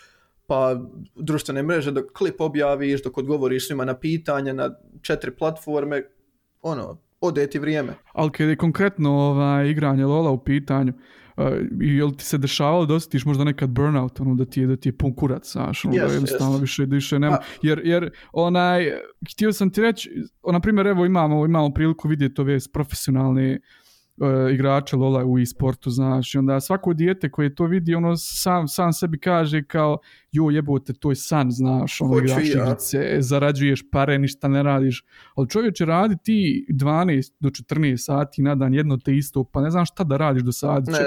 [0.46, 0.80] pa
[1.14, 6.02] društvene mreže dok klip objaviš, dok odgovoriš svima na pitanja na četiri platforme,
[6.62, 7.94] ono, ode ti vrijeme.
[8.12, 10.92] Ali kad je konkretno ovaj, igranje Lola u pitanju,
[11.36, 11.44] uh,
[11.80, 14.88] jel ti se dešavalo da osjetiš možda nekad burnout, ono da ti je, da ti
[14.88, 16.62] je pun kurac, znaš, ono, da Jest, jednostavno jest.
[16.62, 18.92] više, da više nema, jer, jer onaj,
[19.32, 20.10] htio sam ti reći,
[20.52, 23.83] na primjer, evo imamo, imamo priliku vidjeti ove profesionalne uh,
[24.52, 28.92] igrače Lola u e-sportu, znaš, i onda svako dijete koje to vidi, ono sam, sam
[28.92, 29.98] sebi kaže kao,
[30.32, 32.64] jo jebote, to je san, znaš, ono, Hoću igraš ja.
[32.64, 38.54] igrice, zarađuješ pare, ništa ne radiš, ali čovječe radi ti 12 do 14 sati na
[38.54, 40.88] dan jedno te isto, pa ne znam šta da radiš do sad.
[40.88, 40.98] Ne,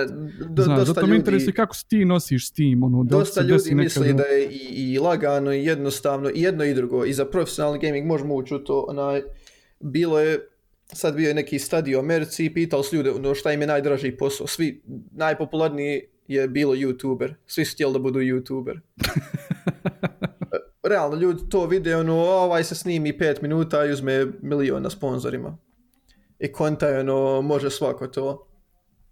[0.50, 3.42] do, znaš, dosta zato me interesuje kako se ti nosiš s tim, ono, da dosta
[3.42, 7.06] desi ljudi misli ono- da je i, i lagano i jednostavno i jedno i drugo.
[7.06, 8.86] I za profesionalni gaming možemo ući u to.
[8.90, 9.22] Onaj,
[9.80, 10.40] bilo je,
[10.94, 13.68] sad bio je neki stadi u Americi i pitao s ljude ono, šta im je
[13.68, 14.48] najdraži posao.
[14.48, 17.34] Svi, najpopularniji je bilo YouTuber.
[17.46, 18.80] Svi su htjeli da budu YouTuber.
[20.84, 25.58] Realno, ljudi to vide, ono, ovaj se snimi pet minuta i uzme milion na sponzorima.
[26.40, 28.48] I konta ono, može svako to.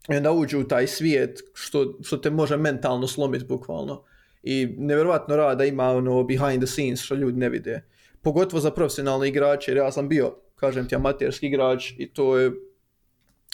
[0.10, 4.04] I onda uđu u taj svijet što, što te može mentalno slomiti bukvalno.
[4.44, 7.86] I nevjerojatno rada ima ono behind the scenes što ljudi ne vide.
[8.22, 12.52] Pogotovo za profesionalne igrače, jer ja sam bio, kažem ti, amaterski igrač i to je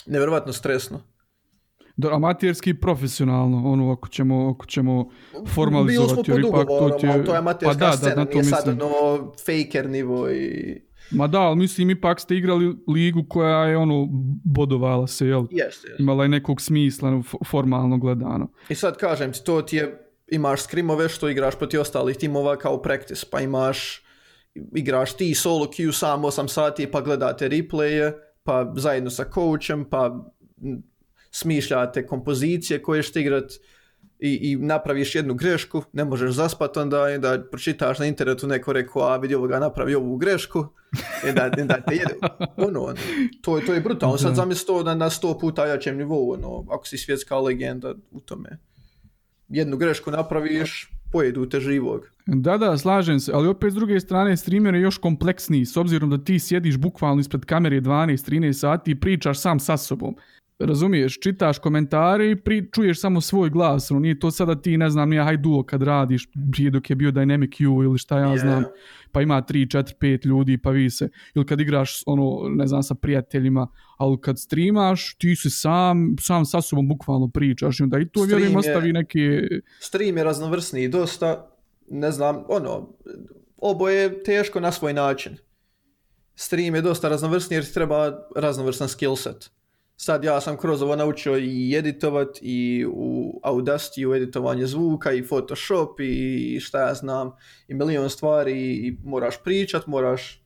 [0.06, 1.00] nevjerojatno stresno.
[1.96, 6.14] Da, amaterski i profesionalno, ono, ako ćemo, ako ćemo Bili formalizovati.
[6.24, 8.32] smo jer pod ugovorom, ti je- to je amaterska pa da, scena, da, na to
[8.32, 8.88] nije sad mislim.
[8.88, 10.80] ono faker nivo i...
[11.10, 14.06] Ma da, ali mislim ipak ste igrali ligu koja je ono
[14.44, 15.40] bodovala se, jel?
[15.42, 15.96] Jeste, jeste.
[15.98, 18.48] Imala je nekog smisla f- formalno gledano.
[18.68, 22.82] I sad kažem ti, to ti je, imaš skrimove što igraš protiv ostalih timova kao
[22.82, 24.02] practice, pa imaš,
[24.74, 28.12] igraš ti solo queue sam 8 sati pa gledate replaye,
[28.42, 30.24] pa zajedno sa coachem, pa
[31.30, 33.52] smišljate kompozicije koje ćete igrat
[34.18, 38.72] i, i napraviš jednu grešku, ne možeš zaspat onda i da pročitaš na internetu neko
[38.72, 40.66] rekao, a vidi ovoga napravi ovu grešku
[41.28, 42.14] i da, i da te jede.
[42.68, 42.94] Ono,
[43.42, 44.18] to, je- to je brutalno.
[44.18, 48.20] Sad zamisli to na, na sto puta jačem nivou, ono, ako si svjetska legenda u
[48.20, 48.58] tome.
[49.48, 52.00] Jednu grešku napraviš, pojedu te živog.
[52.26, 56.10] Da, da, slažem se, ali opet s druge strane streamer je još kompleksniji, s obzirom
[56.10, 60.16] da ti sjediš bukvalno ispred kamere 12-13 sati i pričaš sam sa sobom.
[60.62, 64.90] Razumiješ, čitaš komentare i pri, čuješ samo svoj glas, ono, nije to sada ti, ne
[64.90, 68.38] znam, nije hajduo kad radiš, prije dok je bio Dynamic U ili šta ja Je.
[68.38, 68.64] znam,
[69.12, 72.82] pa ima 3, 4, 5 ljudi pa vi se, ili kad igraš, ono, ne znam,
[72.82, 77.98] sa prijateljima, ali kad streamaš, ti si sam, sam sa sobom bukvalno pričaš i onda
[77.98, 79.40] i to Stream vjerujem je- ostavi neke,
[79.80, 81.50] Stream je raznovrsniji dosta,
[81.90, 82.88] ne znam, ono,
[83.56, 85.36] oboje je teško na svoj način.
[86.34, 89.50] Stream je dosta raznovrsniji jer treba raznovrsan skill set.
[90.04, 95.22] Sad ja sam kroz ovo naučio i editovat i u Audacity u editovanje zvuka i
[95.22, 97.32] Photoshop i šta ja znam
[97.68, 100.42] i milion stvari i moraš pričat, moraš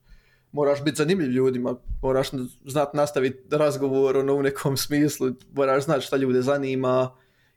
[0.52, 2.28] moraš biti zanimljiv ljudima, moraš
[2.66, 7.10] znat nastaviti razgovor ono, u nekom smislu, moraš znat šta ljude zanima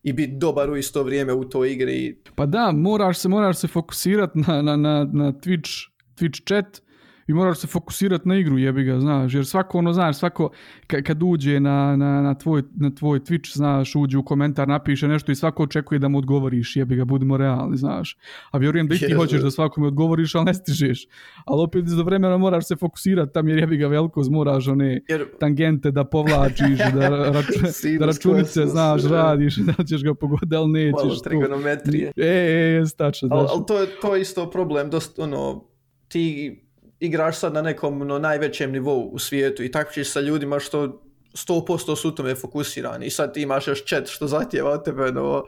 [0.04, 2.22] i biti dobar u isto vrijeme u toj igri.
[2.36, 6.82] Pa da, moraš se, moraš se fokusirati na, na, na, na Twitch, Twitch chat
[7.30, 10.50] i moraš se fokusirati na igru, jebi ga, znaš, jer svako ono, znaš, svako
[10.88, 15.08] ka- kad uđe na, na, na, tvoj, na tvoj Twitch, znaš, uđe u komentar, napiše
[15.08, 18.18] nešto i svako očekuje da mu odgovoriš, jebi ga, budimo realni, znaš.
[18.52, 21.08] A vjerujem da i ti hoćeš da svakome odgovoriš, ali ne stižeš.
[21.46, 25.26] Ali opet za vremena moraš se fokusirati tam jer jebi ga velikost, moraš one Jer
[25.40, 27.52] tangente da povlačiš, da, raču,
[28.00, 31.04] da računice, znaš, radiš, da ćeš ga pogoditi, ali nećeš.
[31.04, 32.12] malo trigonometrije.
[32.18, 33.48] E, e, stačno, tačno.
[33.54, 35.64] al to, je, to je isto problem, dosta, ono,
[36.08, 36.69] ti
[37.00, 41.96] igraš sad na nekom ono, najvećem nivou u svijetu i takvičiš sa ljudima što 100%
[41.96, 45.44] su u tome fokusirani i sad ti imaš još chat što zahtjeva od tebe, no,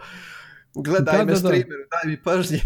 [0.74, 1.38] gledaj Da, me da, da.
[1.38, 2.60] streameru, daj mi pažnje,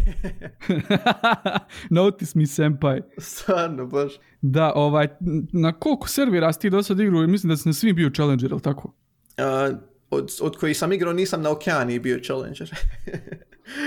[1.90, 3.02] Notice mi senpai.
[3.18, 4.14] stvarno, baš.
[4.42, 5.08] Da, ovaj,
[5.54, 7.28] na koliko servera si ti do sad igrao?
[7.28, 8.94] Mislim da si na svim bio Challenger, ili tako?
[9.38, 9.70] A,
[10.10, 12.70] od, od kojih sam igrao nisam na Okeani bio Challenger.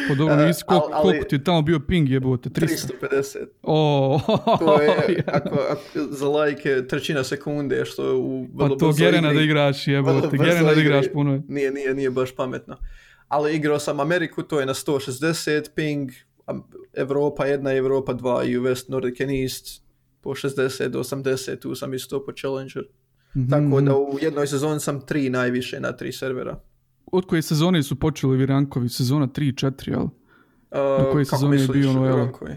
[0.08, 2.50] Po dobro, nisi, koliko, al- ali- koliko ti je tamo bio ping jebote?
[2.50, 2.90] 300?
[3.02, 3.46] 350.
[3.62, 4.20] O,
[4.58, 4.90] To je,
[5.26, 9.38] ako, ako, za lajke trećina sekunde, što je u pa vrlo to brzoj Gerena igri.
[9.38, 11.32] da igraš jebote, Gerena da igraš puno.
[11.32, 11.42] je.
[11.48, 12.76] Nije, nije, nije baš pametno.
[13.28, 16.10] Ali igrao sam Ameriku, to je na 160 ping,
[16.94, 19.82] Evropa 1, Evropa 2 i West, Nordic and East
[20.20, 22.82] po 60 do 80, tu sam isto po Challenger.
[23.36, 23.50] Mhm.
[23.50, 26.60] Tako da u jednoj sezoni sam tri najviše na tri servera.
[27.06, 28.88] Od koje sezone su počeli ovi rankovi?
[28.88, 30.02] Sezona 3, 4, jel?
[30.02, 30.10] Uh,
[31.12, 32.52] koje kako sezone je bio ono, rankovi?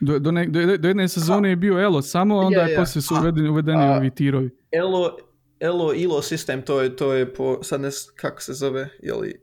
[0.00, 2.76] Do, do, ne, do, do jedne sezone je bio Elo samo, onda Je, je je.
[2.76, 4.50] poslije su uvedeni, uvedeni a- ovi tirovi.
[4.72, 5.16] Elo,
[5.60, 9.40] Elo Ilo sistem, to je, to je po, sad ne, kako se zove, jeli,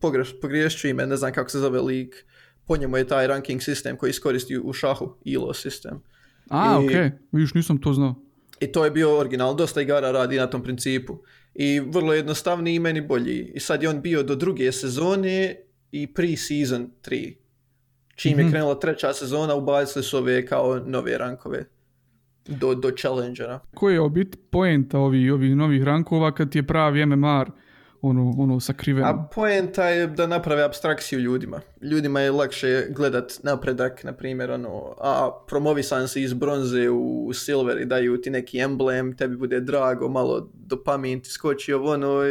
[0.00, 2.24] pogreš, pogriješću ime, ne znam kako se zove lik,
[2.66, 6.00] po njemu je taj ranking sistem koji iskoristi u šahu, Ilo sistem.
[6.50, 8.14] A, i- okej, vidiš, nisam to znao.
[8.60, 11.18] I to je bio original, dosta igara radi na tom principu.
[11.54, 13.52] I vrlo jednostavniji i meni bolji.
[13.54, 15.56] I sad je on bio do druge sezone
[15.92, 17.34] i pre-season 3.
[18.14, 18.52] Čim je Mhm.
[18.52, 21.64] krenula treća sezona, ubacili su ove kao nove rankove
[22.46, 23.60] do, do challengera.
[23.74, 27.50] Koji je obit poenta ovih ovih novih rankova kad ti je pravi MMR
[28.04, 29.08] ono, ono sakriveno?
[29.08, 31.60] A poenta je da naprave abstrakciju ljudima.
[31.82, 37.80] Ljudima je lakše gledat napredak, na primjer, ono, a promovisan si iz bronze u silver
[37.80, 42.22] i daju ti neki emblem, tebi bude drago, malo dopamin ti skoči ovo, ono,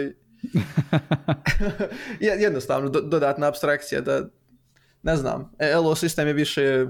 [2.20, 4.30] jednostavno do- dodatna abstrakcija da,
[5.04, 6.86] ne znam, Elo sistem je više,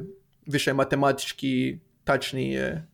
[0.45, 2.87] više matematički, tačnije,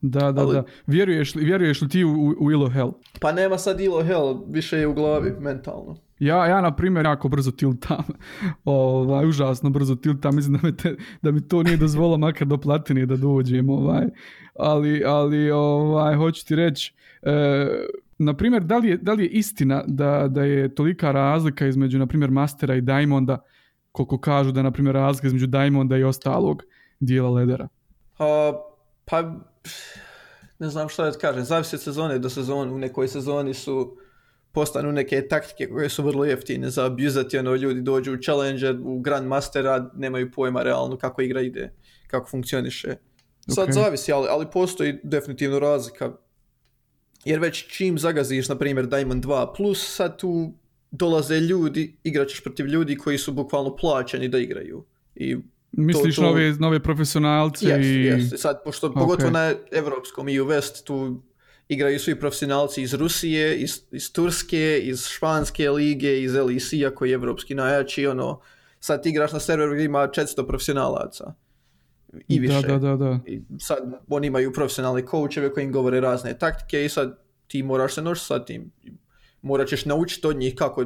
[0.00, 0.64] Da, da, ali- da.
[0.86, 2.92] Vjeruješ li, vjeruješ li ti u, u, Ilo Hell?
[3.20, 5.96] pa nema sad ilo hell, više je u glavi, mentalno.
[6.18, 8.04] Ja, ja na primjer, jako brzo tiltam.
[8.64, 10.36] ovaj, užasno brzo tiltam.
[10.36, 13.70] Mislim da, me te, da mi to nije dozvolilo makar do platine da dođem.
[13.70, 14.06] Ovaj.
[14.54, 17.68] Ali, ali ovaj, hoću ti reći, e,
[18.18, 21.98] na primjer, da li je, da li je istina da, da je tolika razlika između,
[21.98, 23.38] na primjer, Mastera i Diamonda,
[23.92, 26.62] koliko kažu da je, na primjer, razlika između Diamonda i ostalog
[27.00, 27.68] dijela ledera?
[28.18, 28.52] A,
[29.04, 29.34] pa,
[30.58, 33.96] ne znam šta da kažem, zavisi od sezone do sezone, u nekoj sezoni su
[34.52, 39.00] postanu neke taktike koje su vrlo jeftine za abuzati, ono ljudi dođu u Challenger, u
[39.00, 41.72] Grandmastera, nemaju pojma realno kako igra ide,
[42.06, 42.96] kako funkcioniše.
[43.48, 43.74] Sad Ok.
[43.74, 46.12] zavisi, ali, ali postoji definitivno razlika.
[47.24, 50.52] Jer već čim zagaziš, na primjer, Diamond 2+, plus, sad tu
[50.90, 54.84] dolaze ljudi, igraćeš protiv ljudi koji su bukvalno plaćeni da igraju.
[55.14, 55.36] I
[55.72, 58.02] Misliš to- to- nove, nove profesionalce Jest, i...
[58.02, 58.38] jest.
[58.38, 61.22] Sad, pošto pogotovo na evropskom i u West tu
[61.68, 67.14] igraju svi profesionalci iz Rusije, iz, iz Turske, iz Španske lige, iz LEC-a koji je
[67.14, 68.40] evropski najjači, ono,
[68.80, 71.34] sad ti igraš na serveru gdje ima 400 profesionalaca
[72.28, 72.66] i više.
[72.66, 73.20] Da, da, da, da.
[73.26, 73.78] I sad
[74.08, 78.24] oni imaju profesionalne coacheve koji im govore razne taktike i sad ti moraš se noći
[78.24, 78.72] sa tim.
[79.42, 80.84] Morat ćeš naučiti od njih kako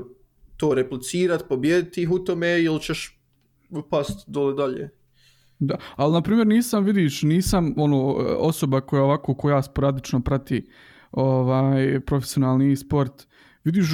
[0.56, 3.21] to replicirati, pobijediti ih u tome ili ćeš
[3.90, 4.90] past dole dalje.
[5.58, 10.68] Da, ali na primjer nisam, vidiš, nisam ono osoba koja ovako, koja sporadično prati
[11.12, 13.26] ovaj profesionalni sport.
[13.64, 13.86] Vidiš,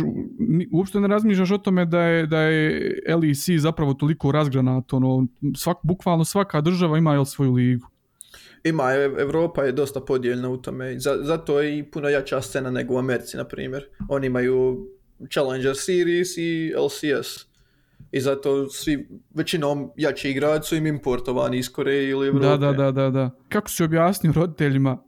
[0.73, 5.77] uopšte ne razmišljaš o tome da je, da je LEC zapravo toliko razgranat, ono, svak,
[5.83, 7.87] bukvalno svaka država ima jel, svoju ligu.
[8.65, 12.99] Ima, Evropa je dosta podijeljena u tome, zato je i puno jača scena nego u
[12.99, 13.85] Americi, na primjer.
[14.09, 14.87] Oni imaju
[15.31, 17.48] Challenger Series i LCS.
[18.13, 22.47] I zato svi, većinom jači igrači su im importovani iz Koreje ili Evrope.
[22.47, 23.31] Da, da, da, da, da.
[23.49, 24.99] Kako si objasnio roditeljima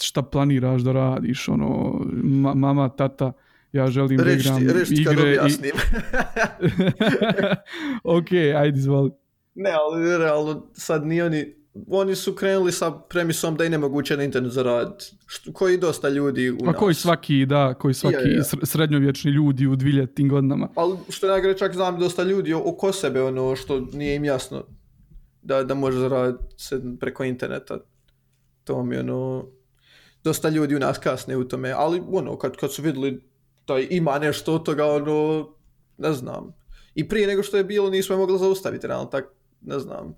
[0.00, 3.32] šta planiraš da radiš, ono, ma- mama, tata,
[3.72, 5.38] ja želim da Reći igram reći ti kad igre i...
[5.38, 5.72] objasnim.
[8.18, 9.10] ok, ajde, izvoli.
[9.54, 11.54] ne, ali realno sad ni oni,
[11.88, 15.04] oni su krenuli sa premisom da je nemoguće na internetu zaraditi.
[15.52, 16.76] Koji dosta ljudi u A nas.
[16.78, 18.42] koji svaki, da, koji svaki Ja, ja.
[18.42, 20.68] sr- srednjovječni ljudi u dviljetim godinama.
[20.74, 24.64] Ali što najgore čak znam dosta ljudi oko sebe ono što nije im jasno
[25.42, 27.78] da, da može zaraditi se preko interneta.
[28.64, 29.46] To mi ono,
[30.24, 33.22] dosta ljudi u nas kasne u tome, ali ono kad, kad su vidjeli
[33.66, 35.48] da ima nešto od toga ono,
[35.98, 36.52] ne znam.
[36.94, 39.24] I prije nego što je bilo nismo je mogli zaustaviti, realno tak,
[39.60, 40.14] ne znam.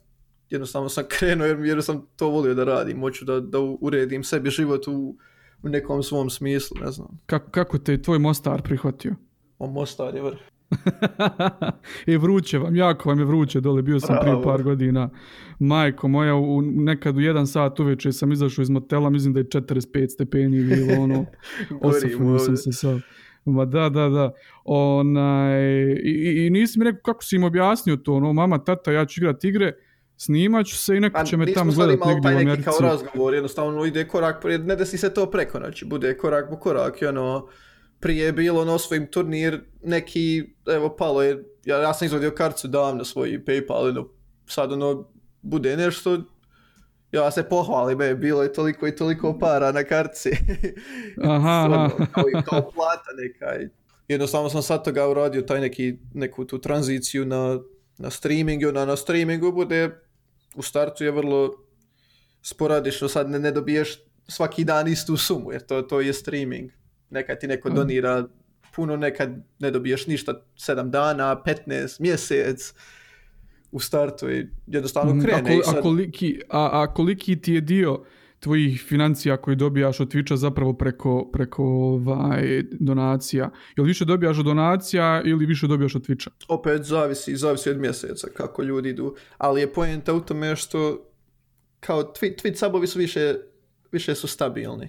[0.50, 4.50] Jednostavno sam krenuo jer, jer sam to volio da radim, hoću da, da uredim sebi
[4.50, 5.16] život u,
[5.62, 7.08] u nekom svom smislu, ne znam.
[7.26, 9.14] Kako, kako te je tvoj Mostar prihvatio?
[9.58, 10.38] O Mostar je vrh.
[12.06, 14.42] e, vruće vam, jako vam je vruće dole, bio sam prije Bravo.
[14.42, 15.10] par godina.
[15.58, 19.44] Majko moja, u, nekad u jedan sat uveče sam izašao iz motela, mislim da je
[19.44, 21.26] 45 stepeni bilo, ono,
[21.88, 23.00] osafunio sam se sad.
[23.44, 24.32] Ma da, da, da.
[24.64, 28.92] Onaj, i, i, I nisi mi rekao kako si im objasnio to, ono, mama, tata,
[28.92, 29.72] ja ću igrat igre,
[30.18, 32.62] snimat ću se i neko Pa će me tamo gledat negdje u Americi.
[32.62, 37.02] kao razgovor, jednostavno ide korak, ne desi se to preko noći, bude korak po korak
[37.02, 37.48] i ono,
[38.00, 42.68] prije je bilo ono svojim turnir, neki, evo palo je, ja, ja sam izvadio kartu
[42.68, 44.08] davno svoj Paypal, ono,
[44.46, 45.08] sad ono,
[45.42, 46.18] bude nešto,
[47.12, 50.30] ja se pohvalim, e, bilo je toliko i toliko para na kartici.
[51.24, 52.06] Aha, Ono, aha.
[52.12, 53.62] kao, kao plata neka.
[53.62, 53.68] i
[54.08, 57.60] Jednostavno sam sad toga uradio taj neki, neku tu tranziciju na,
[57.98, 60.00] na streamingu, na, na streamingu bude,
[60.54, 61.50] u startu je vrlo
[62.42, 63.88] sporadično, sad ne, ne dobiješ
[64.28, 66.70] svaki dan istu sumu, jer to, to je streaming.
[67.10, 68.28] Nekad ti neko donira
[68.74, 72.74] puno, nekad ne dobiješ ništa 7 dana, 15, mjesec
[73.70, 75.40] u startu i jednostavno Mhm, krene.
[75.50, 78.04] A, kol- a, koliki, a, a koliki ti je dio
[78.40, 83.50] tvojih financija koji dobijaš od Twitcha zapravo preko, preko ovaj, donacija?
[83.76, 86.28] Jel više dobijaš od donacija ili više dobijaš od Twitcha?
[86.48, 91.04] opet zavisi, zavisi od mjeseca kako ljudi idu, ali je poenta u tome što
[91.80, 93.34] kao tweet, tweet subovi su više,
[93.92, 94.88] više su stabilni.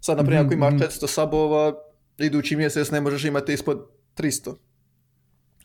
[0.00, 1.74] Sad, na primjer, ako imaš 400 subova,
[2.18, 4.54] idući mjesec ne možeš imati ispod 300.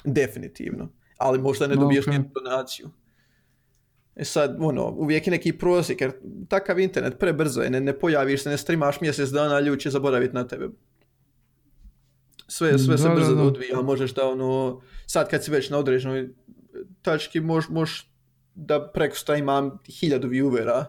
[0.04, 0.89] Definitivno.
[1.17, 2.13] Ali možda ne dobiješ ok.
[2.13, 2.89] ni donaciju.
[4.17, 6.12] E sad, ono, uvijek je neki prosjek, jer
[6.49, 10.36] takav internet prebrzo je, ne, ne pojaviš se, ne streamaš mjesec dana, ljudi će zaboraviti
[10.36, 10.69] na tebe.
[12.47, 13.43] Sve, sve se Da, da, brzo da.
[13.43, 16.30] odvija, možeš da ono, sad kad si već na određenoj
[17.01, 18.12] tački, mož, možeš
[18.56, 20.86] da preko sta imam hiljadu viewera,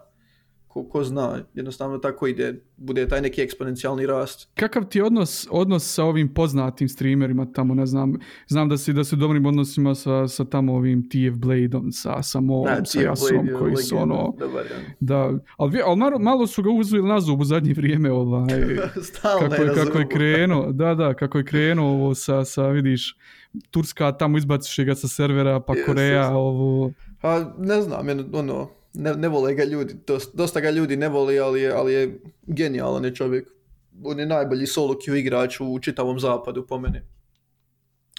[0.68, 4.50] ko, ko zna, jednostavno tako ide, bude taj neki eksponencijalni rast.
[4.54, 8.14] Kakav ti je odnos, odnos sa ovim poznatim streamerima tamo, ne znam,
[8.46, 12.22] znam da si da si u dobrim odnosima sa, sa tamo ovim TF Bladeom, sa,
[12.22, 14.82] sa Moom, Da, sa TF Jasom, Blade koji su ono, dobar on.
[15.00, 18.48] da, ali, ali malo, malo su ga uzeli na zub u zadnje vrijeme, ovaj,
[19.08, 23.16] Stalno kako je kako je krenuo, da, da, kako je krenuo ovo sa, sa vidiš,
[23.70, 26.30] Turska tamo izbaciš ga sa servera, pa Jes, Koreja, jes.
[26.32, 31.08] ovo, A ne znam, ono, ne, ne vole ga ljudi, dosta, dosta ga ljudi ne
[31.08, 33.48] voli, ali je, ali je genijalan je čovjek.
[34.04, 37.00] On je najbolji solo queue igrač u čitavom zapadu po meni.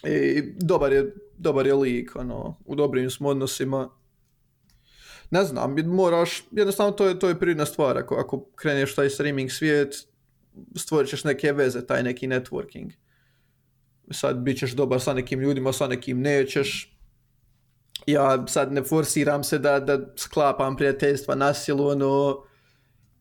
[0.03, 3.89] I dobar je, dobar je lik, ono, u dobrim smo odnosima.
[5.31, 9.51] Ne znam, moraš, jednostavno to je, to je prirodna stvar, ako, ako kreneš taj streaming
[9.51, 9.95] svijet,
[10.75, 12.91] stvorit ćeš neke veze, taj neki networking.
[14.11, 16.98] Sad bit ćeš dobar sa nekim ljudima, sa nekim nećeš.
[18.11, 22.43] Ja sad ne forsiram se da, da sklapam prijateljstva na silu, ono,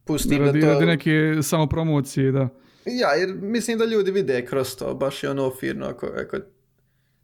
[0.04, 0.72] pustim Radi, da to...
[0.72, 2.48] radi neke samo promocije, da.
[2.84, 6.36] Ja, jer mislim da ljudi vide kroz to, baš je ono firno ako, ako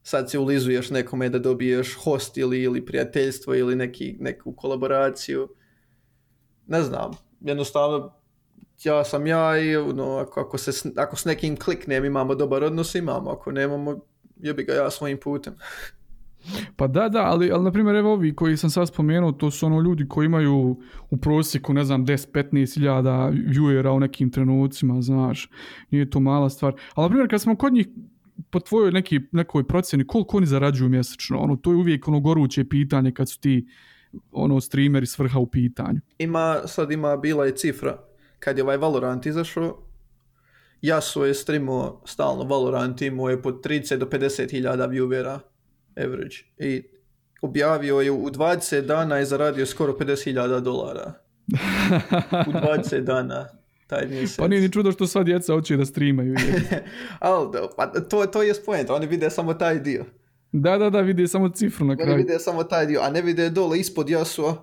[0.03, 5.49] sad se ulizuješ nekome da dobiješ host ili, ili prijateljstvo ili neki, neku kolaboraciju.
[6.67, 8.15] Ne znam, jednostavno
[8.85, 12.95] ja sam ja i ono, ako, ako, se, ako s nekim kliknem imamo dobar odnos,
[12.95, 14.01] imamo, ako nemamo,
[14.37, 15.55] jebi ga ja svojim putem.
[16.77, 19.67] Pa da, da, ali, ali na primjer evo ovi koji sam sad spomenuo, to su
[19.67, 20.81] ono ljudi koji imaju
[21.11, 25.51] u prosjeku, ne znam, 10-15 hiljada viewera u nekim trenucima, znaš,
[25.91, 26.75] nije to mala stvar.
[26.95, 27.87] Ali na primjer kad smo kod njih
[28.51, 32.69] po tvojoj neki, nekoj procjeni, koliko oni zarađuju mjesečno, ono, to je uvijek ono goruće
[32.69, 33.67] pitanje kad su ti
[34.33, 36.01] ono streameri svrha u pitanju.
[36.19, 37.99] Ima, sad ima, bila je cifra,
[38.39, 39.79] kad je ovaj Valorant izašao,
[40.83, 45.39] Yasuo je streamao stalno Valorant, imao je po 30 do 50 hiljada viewera
[45.97, 46.37] average.
[46.59, 46.83] I
[47.43, 51.13] objavio je u 20 dana i zaradio skoro 50 hiljada dolara.
[52.49, 53.49] U 20 dana
[53.87, 54.37] taj mjesec.
[54.37, 56.33] Pa nije ni čudo što sva djeca hoće da streamaju.
[56.33, 56.39] je.
[57.53, 60.05] Da, pa to, to je point, oni vide samo taj dio.
[60.53, 62.17] da, da, da, vidi samo cifru na Oni kraju.
[62.17, 64.55] vide samo taj dio, a ne vide dole ispod Yasuo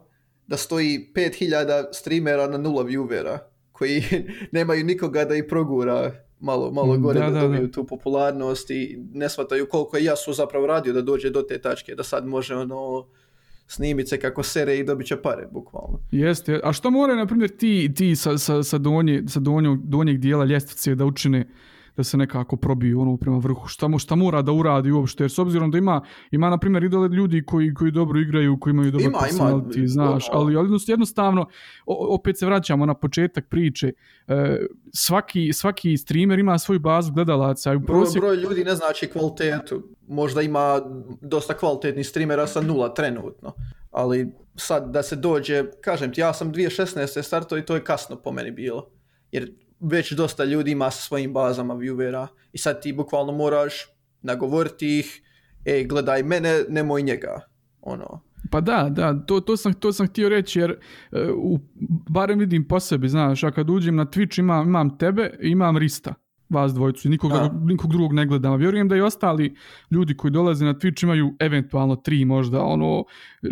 [0.47, 3.37] da stoji 5000 streamera na nula viewera
[3.71, 4.03] koji
[4.51, 6.11] nemaju nikoga da ih progura
[6.41, 7.71] malo, malo gore Da, da, da, dobiju da.
[7.71, 11.95] tu popularnost i ne shvataju koliko je Yasuo zapravo radio da dođe do te tačke,
[11.95, 13.05] da sad može ono
[13.67, 15.99] snimit se kako sere i dobit će pare, bukvalno.
[16.11, 20.17] Jeste, a što moraju, na primjer, ti, ti sa, sa, sa, donje, sa donjog, donjeg
[20.17, 21.47] dijela ljestvice da učine
[21.97, 23.67] da se nekako probiju ono prema vrhu.
[23.67, 25.23] Šta, mo, šta mora da uradi uopšte?
[25.23, 26.01] Jer s obzirom da ima,
[26.31, 29.85] ima na primjer, idole ljudi koji, koji dobro igraju, koji imaju dobar Ima, ima, personality,
[29.85, 31.45] znaš, ono- ali, ali jednost- jednostavno,
[31.85, 33.91] opet se vraćamo na početak priče,
[34.27, 34.57] e,
[34.93, 39.83] svaki, svaki streamer ima svoju bazu gledalaca i u Broj, broj ljudi ne znači kvalitetu.
[40.07, 40.81] Možda ima
[41.21, 43.53] dosta kvalitetnih streamera sa nula trenutno.
[43.91, 47.23] Ali sad da se dođe, kažem ti, ja sam 2016.
[47.23, 48.89] startao i to je kasno po meni bilo.
[49.31, 53.73] Jer već dosta ljudi ima sa svojim bazama viewera i sad ti bukvalno moraš
[54.21, 55.21] nagovoriti ih,
[55.65, 57.39] ej, gledaj mene, nemoj njega.
[57.81, 58.21] Ono.
[58.51, 60.77] Pa da, da, to, to, sam, to sam htio reći jer e,
[61.35, 61.59] u,
[62.09, 66.13] barem vidim po sebi, znaš, ja kad uđem na Twitch imam, imam tebe imam Rista,
[66.51, 67.59] vas dvojicu, i nikoga, Da.
[67.63, 68.57] nikog drugog ne gledam.
[68.57, 69.55] Vjerujem da i ostali
[69.91, 73.03] ljudi koji dolaze na Twitch imaju eventualno tri možda ono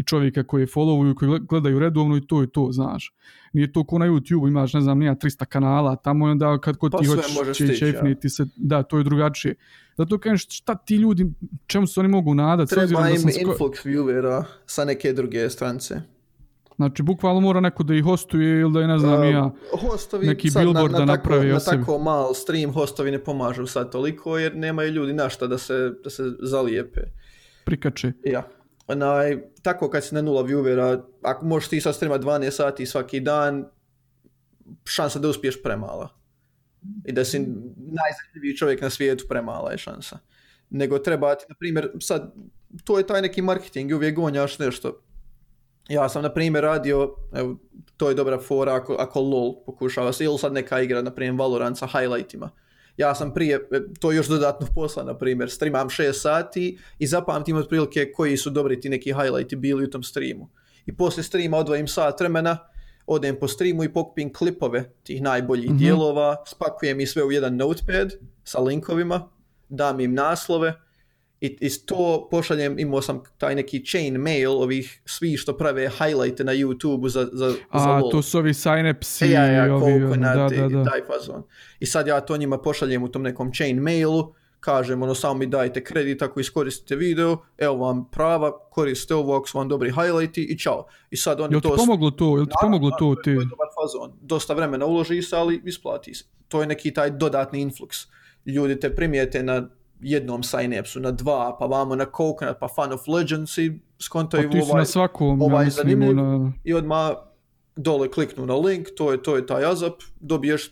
[0.05, 3.13] čovjeka koje followuju, koji gle- gledaju redovno i to je to, znaš.
[3.53, 6.77] Nije to ko na YouTube, imaš, ne znam, nija 300 kanala, tamo je onda kad
[6.77, 7.91] kod Pa ti hoćeš će stići, ja.
[7.91, 9.55] čefniti se, da, to je drugačije.
[9.97, 11.25] Zato kažem, šta ti ljudi,
[11.67, 12.69] čemu se oni mogu nadati?
[12.69, 16.01] Treba da im sam sko- influx viewera sa neke druge strance.
[16.79, 19.51] Znači, bukvalno mora neko da ih hostuje ili da je, ne znam, Um, ja.
[19.89, 23.11] hostovi neki sad billboard na, da na, napravi tako, o na tako mal stream hostovi
[23.11, 27.01] ne pomažu sad toliko jer nemaju ljudi na šta da se, da se zalijepe.
[27.65, 28.11] prikače.
[28.23, 28.47] Ja.
[28.87, 33.19] Onaj, tako kad si na nula viewera, ako možeš ti sad streamat 12 sati svaki
[33.19, 33.65] dan,
[34.85, 36.09] šansa da uspiješ premala.
[37.05, 37.39] I da si
[37.77, 40.19] najzanimljiviji čovjek na svijetu premala je šansa.
[40.69, 42.33] Nego treba ti, na primjer, sad,
[42.83, 45.01] to je taj neki marketing i uvijek gonjaš nešto.
[45.89, 47.57] Ja sam, na primjer, radio, evo,
[47.97, 51.35] to je dobra fora ako, ako LOL pokušava se, ili sad neka igra, na primjer,
[51.39, 52.49] Valorant sa highlightima.
[52.97, 57.07] Ja sam prije, e, to je još dodatno posla, na primjer, streamam 6 sati i
[57.07, 60.49] zapamtim otprilike koji su dobri ti neki highlighti bili u tom streamu.
[60.85, 62.57] I poslije streama odvojim sat vremena,
[63.07, 65.77] odem po streamu i pokupim klipove tih najboljih Mhm.
[65.77, 69.29] dijelova, spakujem ih sve u jedan notepad sa linkovima,
[69.69, 70.73] dam im naslove
[71.41, 76.43] i, i to pošaljem, imao sam taj neki chain mail ovih svi što prave highlighte
[76.43, 78.11] na YouTube za, za, za A, LOL.
[78.11, 80.83] to su ovi synapsi, E, ja, ja, ovi, ono, da, i da, da.
[80.83, 81.43] taj fazon.
[81.79, 85.45] I sad ja to njima pošaljem u tom nekom chain mailu, kažem ono samo mi
[85.45, 90.43] dajte kredit ako iskoristite video, evo vam prava, koristite ovo ako su vam dobri highlighti
[90.43, 90.87] i čao.
[91.09, 91.75] I sad oni Jel ti to...
[91.75, 92.37] pomoglo to?
[92.37, 93.15] Jel ti pomoglo to?
[93.15, 93.29] To Ti?
[93.29, 94.17] je dobar fazon.
[94.21, 96.23] Dosta vremena uloži se, ali isplati se.
[96.47, 98.07] To je neki taj dodatni influx.
[98.45, 103.07] Ljudi te primijete na jednom synapsu, na dva, pa vamo na Coconut, pa Fun of
[103.07, 106.15] Legends i Pa skontaju su ovaj, na svakom, ovaj ja zanimljiv.
[106.15, 107.11] na, i odmah
[107.75, 110.71] dole kliknu na link, to je, to je taj azap, dobiješ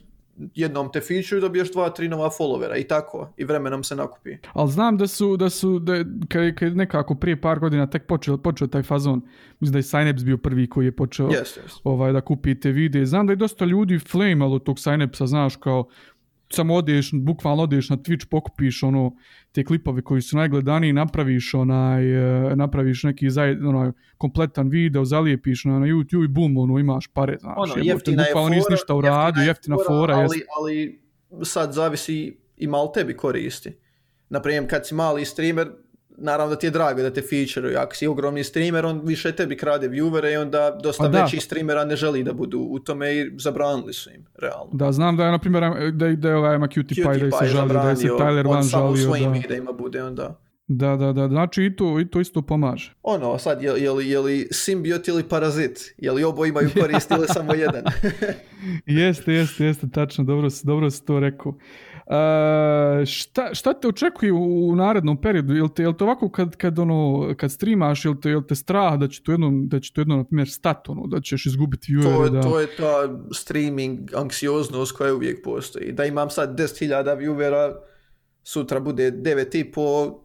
[0.56, 4.38] jednom te feature, dobiješ dva, tri nova followera i tako, i vremenom se nakupi.
[4.54, 5.94] ali znam da su, da su, da,
[6.28, 9.22] kad, kad nekako prije par godina tek počeo, počeo taj fazon,
[9.60, 11.80] mislim da je Synaps bio prvi koji je počeo Yes, yes.
[11.84, 13.06] ovaj, da kupite vide.
[13.06, 15.88] Znam da je dosta ljudi flamalo tog Synapsa, znaš, kao
[16.54, 19.16] samo odeš, bukvalno odeš na Twitch, pokupiš ono,
[19.52, 22.12] te klipove koji su najgledaniji, napraviš onaj,
[22.52, 27.08] e, napraviš neki zajed, onaj, kompletan video, zalijepiš na, na YouTube i bum, ono, imaš
[27.08, 27.56] pare, znaš.
[27.58, 30.34] Ono, je bukvalno fora, nisi ništa uradio, jeftina fora, jest.
[30.34, 33.78] ali, ali sad zavisi i malo tebi koristi.
[34.30, 35.72] Naprimjer, kad si mali streamer,
[36.18, 39.58] naravno da ti je drago da te feature ako si ogromni streamer, on više tebi
[39.58, 43.32] krade viewere i onda dosta Pa većih streamera ne želi da budu u tome i
[43.40, 44.70] zabranili su im, realno.
[44.74, 45.64] Da, znam da je, na primjer,
[45.94, 48.98] da, da je ovaj Cutie Pie, da se žali, da se Tyler on Van žalio.
[48.98, 50.40] svojim Da, videima bude onda.
[50.68, 52.94] da, da, da, znači i to, i to isto pomaže.
[53.04, 55.94] Ono, sad, je, je, li, je li simbiot ili parazit?
[55.98, 57.84] Je li oboje imaju korist ili samo jedan?
[58.86, 61.54] Jeste, jeste, jeste, tačno, dobro, dobro si to rekao.
[62.10, 65.56] E, šta, šta te očekuje u, narednom periodu?
[65.56, 69.00] Jel te, jel te ovako kad, kad, ono, kad streamaš, jel te, jel te strah
[69.00, 71.88] da će to jednom, da će to jednom, na primjer, stat, ono, da ćeš izgubiti
[71.88, 72.42] to, viewere, je- da...
[72.42, 75.92] to je ta streaming anksioznost koja uvijek postoji.
[75.92, 77.76] Da imam sad 10.000 viewera,
[78.44, 80.18] sutra bude 9.5,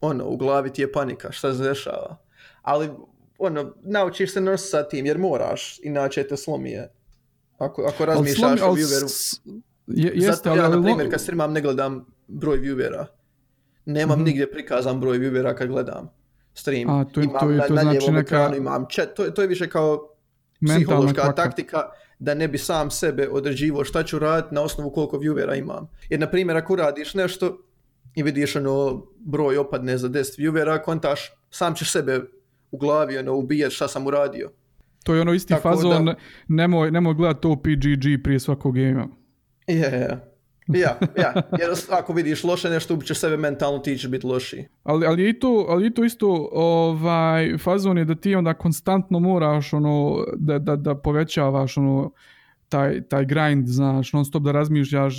[0.00, 2.16] ono, u glavi ti je panika, šta se dešava.
[2.62, 2.90] Ali,
[3.38, 6.92] ono, naučiš se nositi sa tim, jer moraš, inače te slomije.
[7.58, 9.08] Ako, ako razmišljaš o vieweru.
[9.90, 13.04] Je- jeste, Zato ja, ali na primjer, kad streamam ne gledam broj viewera.
[13.86, 14.24] Nemam Mhm.
[14.24, 16.08] nigdje prikazan broj viewera kad gledam
[16.54, 16.90] stream.
[16.90, 19.42] A, to je- imam to na, to na znači neka- ekranu, imam chat, to, to
[19.42, 20.08] je više kao
[20.66, 21.32] psihološka kvaka.
[21.34, 21.82] taktika
[22.18, 25.88] da ne bi sam sebe određivo šta ću raditi na osnovu koliko viewera imam.
[26.08, 27.58] Jer, na primjer, ako radiš nešto
[28.14, 31.20] i vidiš ono broj opadne za 10 viewera, kontaš,
[31.50, 32.20] sam ćeš sebe
[32.70, 34.50] u glavi ono, ubijati šta sam uradio.
[35.04, 36.14] To je ono isti Tako fazon, da-
[36.48, 39.08] nemoj, nemoj gledati to PGG prije svakog gejma.
[39.70, 40.30] Je.
[40.68, 44.64] Ja, ja, jer ako vidiš loše nešto, ubićeš sebe mentalno, ti ćeš biti lošiji.
[44.82, 48.54] Ali, ali, je i to, ali je to isto ovaj, fazon je da ti onda
[48.54, 52.10] konstantno moraš ono, da, da, da povećavaš ono,
[52.68, 55.14] taj, taj grind, znaš, non stop da razmišljaš,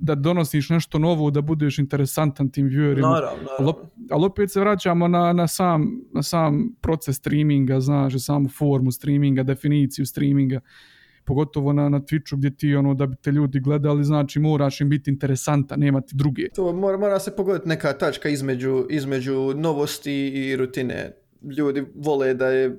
[0.00, 3.10] da donosiš nešto novo, da budeš interesantan tim viewerima.
[3.10, 3.74] Naravno, naravno.
[4.10, 8.90] ali opet se vraćamo na, na, sam, na sam proces streaminga, znaš, i samu formu
[8.90, 10.60] streaminga, definiciju streaminga,
[11.24, 14.88] pogotovo na, na Twitchu gdje ti ono da bi te ljudi gledali, znači moraš im
[14.88, 16.48] biti interesantan, nema ti druge.
[16.54, 21.16] To mora, mora se pogoditi neka tačka između, između novosti i rutine.
[21.42, 22.78] Ljudi vole da je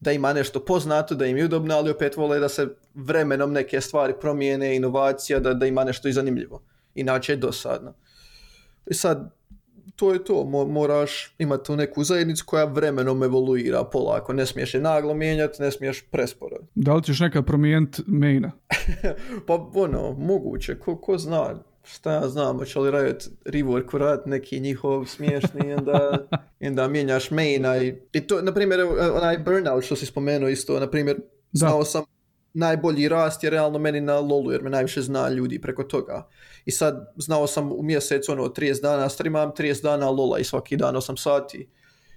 [0.00, 3.80] da ima nešto poznato, da im je udobno, ali opet vole da se vremenom neke
[3.80, 6.62] stvari promijene, inovacija, da, da ima nešto i zanimljivo.
[6.94, 7.94] Inače je dosadno.
[8.86, 9.37] I sad,
[9.98, 14.32] to je to, Mo- moraš imati tu neku zajednicu koja vremenom evoluira polako.
[14.32, 16.56] Ne smiješ je naglo mijenjati, ne smiješ presporo.
[16.74, 18.52] Da li ćeš nekad promijeniti maina?
[19.46, 24.60] Pa ono, moguće, ko, ko zna, šta ja znam, hoće li Riot rework urat neki
[24.60, 26.26] njihov smiješni i onda,
[26.68, 28.80] onda mijenjaš maina i, i to, na primjer,
[29.14, 31.16] onaj burnout što si spomenuo isto, na primjer,
[31.52, 32.04] znao sam
[32.54, 36.28] najbolji rast je realno meni na LoLu jer me najviše zna ljudi preko toga.
[36.64, 40.76] I sad znao sam u mjesec ono 30 dana streamam, 30 dana LoLa i svaki
[40.76, 41.68] dan 8 sati.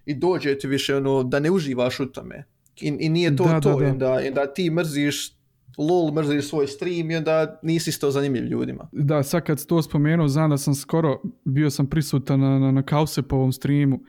[0.05, 2.43] I dođe ti više ono da ne uživaš u tome.
[2.82, 3.79] I, i nije to Da, da, to.
[3.79, 3.86] da.
[3.86, 5.41] I onda, i onda ti mrziš
[5.77, 8.89] LOL, mrziš svoj stream i onda nisi isto zanimljiv ljudima.
[8.91, 12.71] Da, sad kad si to spomenuo, znam da sam skoro, bio sam prisutan na, na,
[12.71, 13.99] na Kausepovom streamu,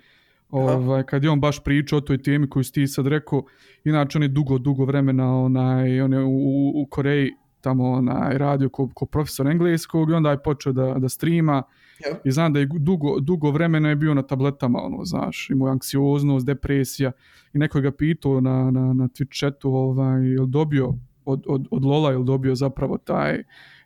[0.53, 3.43] ovaj, kad je on baš pričao o toj temi koju si ti sad rekao,
[3.85, 6.39] inače on je dugo, dugo vremena, onaj, on je u,
[6.75, 7.31] u- Koreji
[7.61, 11.63] tamo onaj, radio ko, ko profesor engleskog i onda je počeo da, da streama
[12.07, 12.17] Ja.
[12.25, 15.73] i znam da je dugo, dugo vremena je bio na tabletama, ono, znaš, imao je
[15.73, 17.13] anksioznost, depresija
[17.55, 20.95] i neko je ga pitao na, na, na Twitch chatu, ovaj, jel dobio
[21.25, 23.43] od, od, od Lola, jel dobio zapravo taj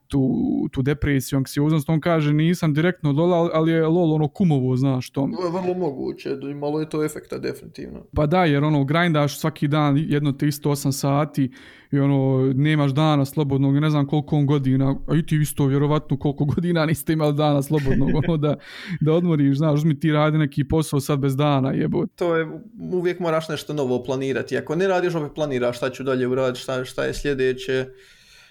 [0.09, 0.31] tu,
[0.73, 5.11] tu depresiju, anksioznost, on kaže nisam direktno od Lola, ali je Lol ono kumovo, znaš.
[5.11, 8.05] To je vrlo moguće, malo je to efekta definitivno.
[8.15, 11.51] Pa da, jer ono, grindaš svaki dan jedno te isto 8 sati
[11.93, 16.19] i ono, nemaš dana slobodnog, ne znam koliko on godina, a i ti isto vjerovatno
[16.19, 18.57] koliko godina niste imali dana slobodnog, ono da,
[19.01, 22.07] da odmoriš, znaš, uzmi ti radi neki posao sad bez dana, jebo.
[22.07, 22.47] To je,
[22.93, 24.57] uvijek moraš nešto novo planirati.
[24.57, 27.87] Ako ne radiš, opet planiraš šta ću dalje uraditi, šta, šta je sljedeće.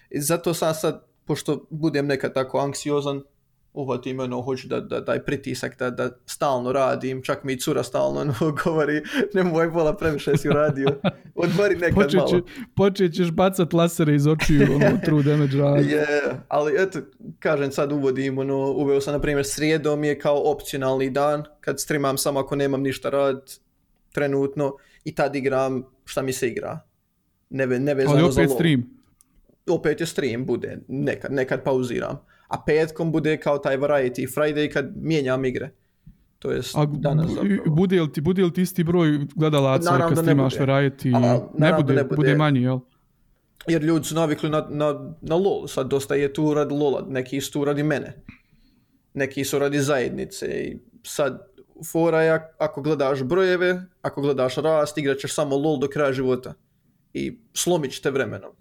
[0.10, 3.22] I zato sam sad, pošto budem nekad tako anksiozan,
[3.74, 7.84] uhvatim ono, hoću da, da taj pritisak da, da stalno radim, čak mi i cura
[7.84, 9.02] stalno ono, govori,
[9.34, 10.88] nemoj bola previše si uradio,
[11.36, 12.42] odmori nekad Počet, malo.
[12.76, 15.90] počet ćeš bacat lasere iz očiju, ono, true damage radi.
[15.90, 16.08] Je,
[16.48, 17.00] ali eto,
[17.40, 22.18] kažem sad uvodim, ono, uveo sam na primjer srijedom je kao opcionalni dan, kad streamam
[22.18, 23.52] samo ako nemam ništa rad
[24.12, 26.80] trenutno i tad igram šta mi se igra.
[27.50, 28.58] Ne, ve- nevezano Ali za opet LoL.
[28.58, 28.84] stream.
[29.68, 32.18] Opet je stream, bude, nekad, nekad pauziram.
[32.48, 35.70] A petkom bude kao taj Variety Friday kad mijenjam igre.
[36.40, 36.62] To je
[36.92, 37.56] danas zapravo.
[37.68, 40.66] bude li ti, bude li ti isti broj gledalaca Naravno kad da ne streamaš bude.
[40.66, 41.16] variety?
[41.16, 41.20] A,
[41.58, 42.16] ne, bude, ne bude.
[42.16, 42.80] bude manji, jel?
[43.68, 47.42] Jer ljudi su navikli na, na, na LOL, sad dosta je tu radi LOLa, neki
[47.42, 48.14] su tu radi mene.
[49.14, 51.48] Neki su radi zajednice i sad
[51.92, 56.14] fora je ak- ako gledaš brojeve, ako gledaš rast, igrat ćeš samo LOL do kraja
[56.14, 56.54] života.
[57.14, 58.52] I slomit ćete vremenom.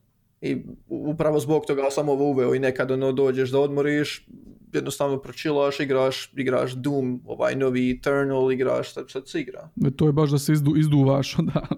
[0.41, 4.27] I upravo zbog toga sam ovo uveo i nekad ono dođeš da odmoriš,
[4.73, 9.69] jednostavno pročilaš, igraš, igraš Doom, ovaj novi Eternal, igraš, šta, šta se igra.
[9.87, 11.67] E, To je baš da se izdu, izduvaš onda.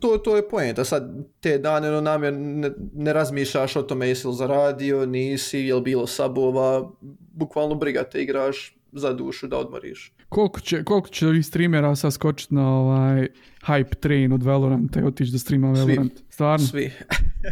[0.00, 4.26] To, to je poenta, sad te dane ono, namjer ne, ne razmišljaš o tome jesi
[4.26, 6.90] li zaradio, nisi, jel bilo sabova,
[7.32, 10.14] bukvalno briga te igraš za dušu da odmoriš.
[10.28, 13.28] Koliko će, koliko će ovih streamera sad skočiti na ovaj
[13.66, 15.80] hype train od Valoranta i otići da streama Svi.
[15.82, 16.12] Valorant?
[16.30, 16.66] Stvarno?
[16.66, 16.92] Svi.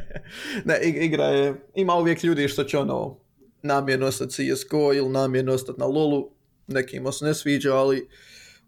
[0.68, 3.16] ne, ig- igra je, ima uvijek ljudi što će ono
[3.62, 6.30] namjerno ostati CSGO ili namjerno ostati na LoLu,
[6.66, 8.09] nekima se ne sviđa, ali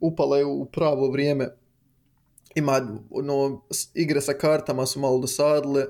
[0.00, 1.48] upala je u pravo vrijeme.
[2.54, 3.62] Ima, ono,
[3.94, 5.84] igre sa kartama su malo dosadile,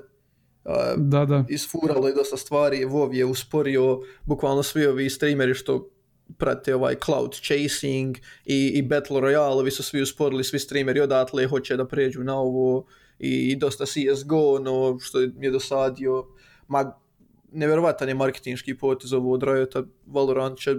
[0.97, 1.45] Da, da.
[1.49, 5.89] isfuralo je dosta stvari, WoW je usporio, bukvalno svi ovi streameri što
[6.37, 11.77] prate ovaj cloud chasing i, i Battle Royale, su svi usporili, svi streameri odatle hoće
[11.77, 12.85] da pređu na ovo
[13.19, 16.25] i, i dosta CSGO, no što je dosadio,
[16.67, 16.99] ma
[17.51, 20.75] nevjerovatan je marketinški potez ovo od Riota, Valorant će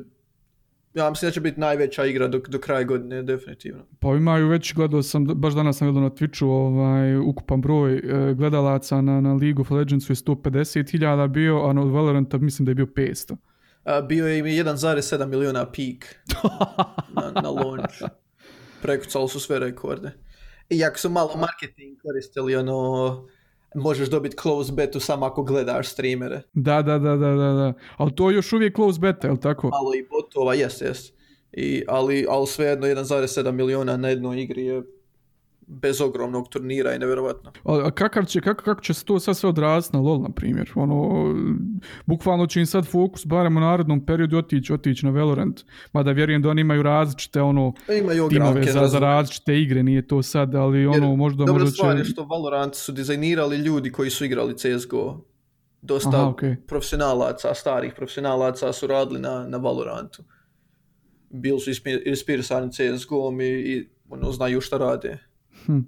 [0.95, 3.83] ja mislim da će biti najveća igra do, do kraja godine, definitivno.
[4.01, 8.35] Pa imaju već, gledao sam, baš danas sam gledao na Twitchu, ovaj, ukupan broj e,
[8.35, 12.75] gledalaca na, na League of Legendsu je 150.000 bio, a na Valoranta mislim da je
[12.75, 13.37] bio 500.
[14.09, 16.17] Bio je im 1,7 miliona peak
[17.17, 18.03] na, na launch.
[18.83, 20.11] Prekucali su sve rekorde.
[20.71, 23.29] Iako su malo marketing koristili, ono,
[23.75, 26.43] možeš dobiti close betu samo ako gledaš streamere.
[26.53, 27.73] Da, da, da, da, da, da.
[27.97, 29.69] Ali to je još uvijek close beta, jel tako?
[29.69, 31.13] Malo i botova, jes, jes.
[31.53, 34.83] I, ali, ali svejedno 1,7 miliona na jednoj igri je
[35.67, 37.53] bez ogromnog turnira i nevjerovatno.
[37.65, 40.71] A, kakav će, kako, kako će se to sad sve odraziti na LoL, na primjer?
[40.75, 41.25] Ono,
[42.07, 45.61] bukvalno će im sad fokus, barem u narednom periodu, otići, otići na Valorant.
[45.93, 50.23] Mada vjerujem da oni imaju različite, ono, Imaju timove za, za različite igre, nije to
[50.23, 52.11] sad, ali ono, možda, Dobra možda stvar je će...
[52.11, 55.25] što Valorant su dizajnirali ljudi koji su igrali CSGO.
[55.83, 56.57] Dosta Aha, okej.
[56.67, 60.25] profesionalaca, starih profesionalaca su radili na, na Valorantu.
[61.31, 65.19] Bili su ispi- inspirisani CSGO-om i, i ono, znaju šta rade.
[65.67, 65.81] Hm.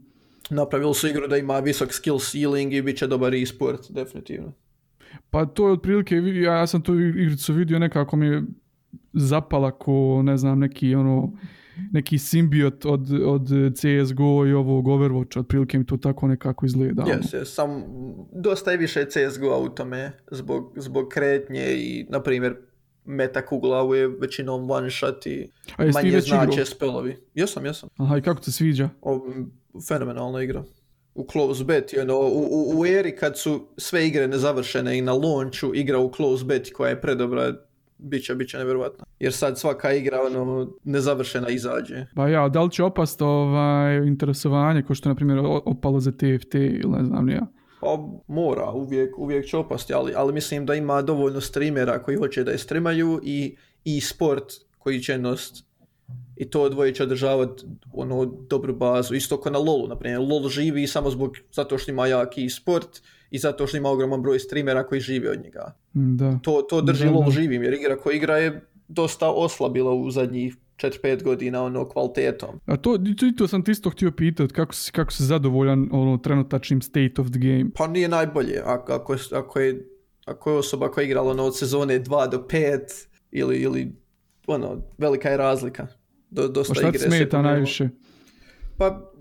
[0.50, 4.52] Napravili su igru da ima visok skill ceiling i bit će dobar e-sport, definitivno.
[5.30, 8.42] Pa to je otprilike, ja, ja sam tu igricu vidio nekako mi je
[9.12, 11.32] zapala ko, ne znam, neki ono,
[11.92, 17.02] neki simbiot od, od CSGO i ovog Overwatcha, otprilike mi to tako nekako izgleda.
[17.02, 17.84] Yes, yes, sam,
[18.32, 22.56] dosta je više CSGO u tome zbog, zbog kretnje i, na primjer,
[23.04, 27.16] meta kugla je većinom one shot i A manje znače spelovi.
[27.34, 27.88] Jesam, jesam.
[27.96, 28.88] Aha, i kako ti se sviđa?
[29.02, 29.26] O,
[29.88, 30.64] fenomenalna igra.
[31.14, 35.00] U close bet, you know, u, u, u eri kad su sve igre nezavršene i
[35.00, 37.54] na launchu igra u close bet koja je predobra,
[37.98, 39.04] bit će, bit će nevjerovatno.
[39.18, 42.06] Jer sad svaka igra ono, nezavršena izađe.
[42.14, 46.12] Pa ja, da li će opast ovaj, interesovanje, ko što je, na primjer, opalo za
[46.12, 47.46] TFT ili ne znam ja.
[47.80, 52.44] Pa mora, uvijek, uvijek će opasti, ali, ali mislim da ima dovoljno streamera koji hoće
[52.44, 54.44] da je streamaju i, i sport
[54.78, 55.65] koji će nost
[56.36, 59.14] i to dvoje će održavati ono dobru bazu.
[59.14, 60.20] Isto kao na LoLu, na primjer.
[60.20, 64.38] LoL živi samo zbog, zato što ima jaki sport i zato što ima ogroman broj
[64.38, 65.74] streamera koji žive od njega.
[65.94, 66.38] Mm, Da.
[66.42, 70.56] To, to drži Da, LoL živim, jer igra koja igra je dosta oslabila u zadnjih
[70.76, 72.60] 4-5 godina ono kvalitetom.
[72.66, 76.18] A to, to, to sam ti isto htio pitati, kako si, kako si zadovoljan ono,
[76.18, 77.70] trenutačnim state of the game?
[77.74, 79.88] Pa nije najbolje, ako, ako, je, ako, je,
[80.24, 82.78] ako je osoba koja je igrala ono, od sezone 2 do 5
[83.30, 83.92] ili, ili
[84.46, 85.86] ono, velika je razlika.
[86.30, 87.88] Do, dosta Pa šta igre smeta najviše?
[88.78, 89.12] Pa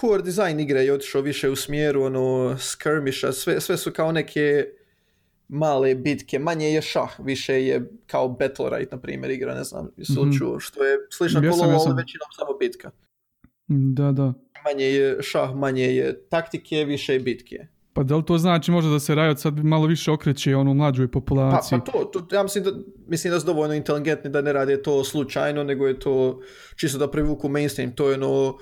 [0.00, 4.66] core design igre je otišao više u smjeru ono skirmisha, sve, sve su kao neke
[5.48, 9.90] male bitke, manje je šah, više je kao Battle na primjer igra, ne znam,
[10.26, 10.38] Mhm.
[10.38, 12.90] čuo, što je slično Jesam, kolo, ali većinom samo bitka.
[13.68, 14.34] Da, da.
[14.64, 17.66] Manje je šah, manje je taktike, više je bitke.
[17.94, 21.06] Pa da li to znači možda da se Riot sad malo više okreće ono mlađoj
[21.08, 21.78] Pa, populaciji?
[21.86, 22.70] pa to, to, ja mislim da,
[23.06, 26.40] mislim da su dovoljno inteligentni da ne rade to slučajno, nego je to
[26.76, 28.58] čisto da privuku mainstream, to je ono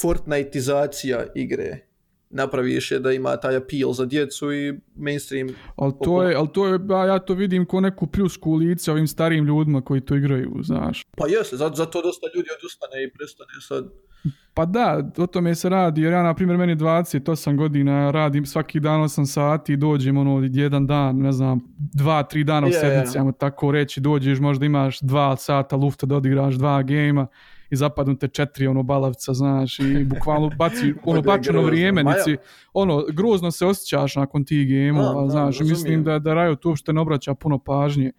[0.00, 1.84] Fortniteizacija igre.
[2.30, 6.66] Napraviš je da ima taj appeal za djecu i mainstream ali to je, ali to
[6.66, 10.14] je, ba, ja to vidim ko neku pljusku u lice ovim starijim ljudima koji to
[10.14, 11.02] igraju, znaš.
[11.16, 14.07] Pa jeste, zato, zato dosta ljudi odustane i prestane sad.
[14.54, 18.80] Pa da, o tome se radi, jer ja, na primjer, meni 28 godina, radim svaki
[18.80, 22.74] dan 8 sati, dođem ono jedan dan, ne znam, dva, tri dana u je.
[22.74, 27.26] sedmici, ajmo tako reći, dođeš, možda imaš dva sata lufta da odigraš dva gejma
[27.70, 31.66] i zapadnu te četiri ono balavca, znaš, i bukvalno baci, ono bačeno grozno.
[31.66, 32.36] vrijeme, Ma ja- nici,
[32.72, 35.70] ono, grozno se osjećaš nakon tih gejmova, znaš, razumijem.
[35.70, 38.12] mislim da, da Riot uopšte ne obraća puno pažnje.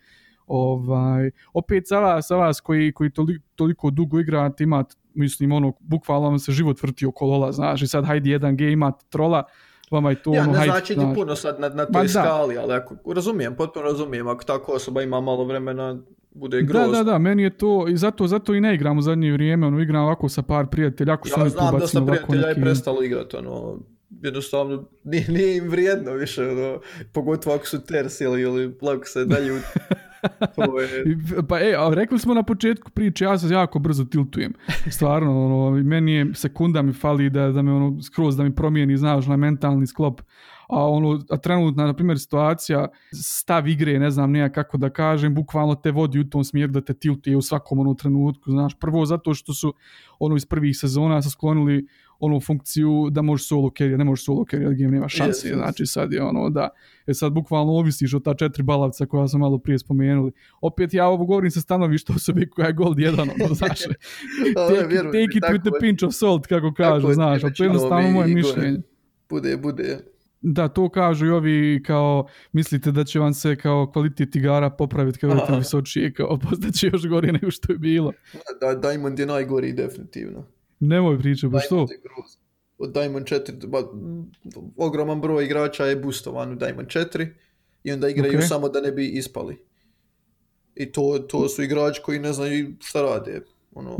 [0.48, 5.74] Ovaj, opet za vas, za vas koji, koji toli- toliko dugo igrate, imate, mislim, ono,
[5.80, 9.44] bukvalno vam se život vrti oko lola, znaš, i sad hajde jedan game imate trola,
[9.92, 12.10] vama je to Ja, ono ne znači ti puno sad na, na toj da.
[12.10, 15.98] skali, ali ako, razumijem, potpuno razumijem, ako tako osoba ima malo vremena,
[16.32, 16.92] bude Da, grozno.
[16.92, 19.80] da, da, meni je to, i zato, zato i ne igram u zadnje vrijeme, ono,
[19.80, 22.60] igram ovako sa par prijatelja, ako Ja oni tu znam bacimo ovako prijatelja neki...
[22.60, 23.80] je prestalo igrati, ono,
[24.10, 26.80] jednostavno nije, nije im vrijedno više, ono,
[27.14, 29.52] pogotovo ako su tersili ili lako se dalje
[31.50, 34.54] Pa e, a rekli smo na početku priče, ja se jako brzo tiltujem.
[34.92, 38.98] Stvarno, ono, meni je sekunda mi fali da, da me ono, skroz da mi promijeni,
[38.98, 40.22] znaš, na mentalni sklop.
[40.70, 45.36] A ono, a trenutna, na primjer, situacija, stav igre, ne znam nija kako da kažem,
[45.36, 49.06] bukvalno te vodi u tom smjeru da te tiltuje u svakom ono trenutku, znaš, prvo
[49.06, 49.74] zato što su
[50.20, 51.88] ono iz prvih sezona su sklonili
[52.20, 55.86] onu funkciju da možeš solo carry, ne možeš solo carry, game nema šanse, Yes, znači
[55.86, 56.70] sad je ono da,
[57.08, 60.32] je sad bukvalno ovisiš od ta četiri balavca koja sam malo prije spomenuli.
[60.62, 65.12] Opet ja ovo govorim sa stanovišta osobe koja je gold jedan, ono, znaš, take, vjeruj
[65.12, 65.80] mi, take it with tako the je.
[65.80, 68.82] pinch of salt, kako kažu, je znaš, ali to je većinom jednostavno moje mišljenje.
[69.30, 70.00] bude, bude.
[70.42, 75.20] Da, to kažu i ovi kao, mislite da će vam se kao kvalitet igara popraviti
[75.20, 78.12] kad budete visočije, kao postaće još gore nego što je bilo.
[78.62, 80.46] Da, Diamond je najgori definitivno.
[80.80, 81.60] Nemoj pričati, pa?
[81.60, 82.42] Diamond je grozan.
[82.78, 83.84] Od Diamond 4, ba,
[84.78, 87.28] ogroman broj igrača je boostovan u Diamond 4
[87.84, 88.44] i onda igraju Ok.
[88.48, 89.58] samo da ne bi ispali.
[90.76, 93.42] I to, to su igrači koji ne znaju šta rade.
[93.74, 93.98] Ono.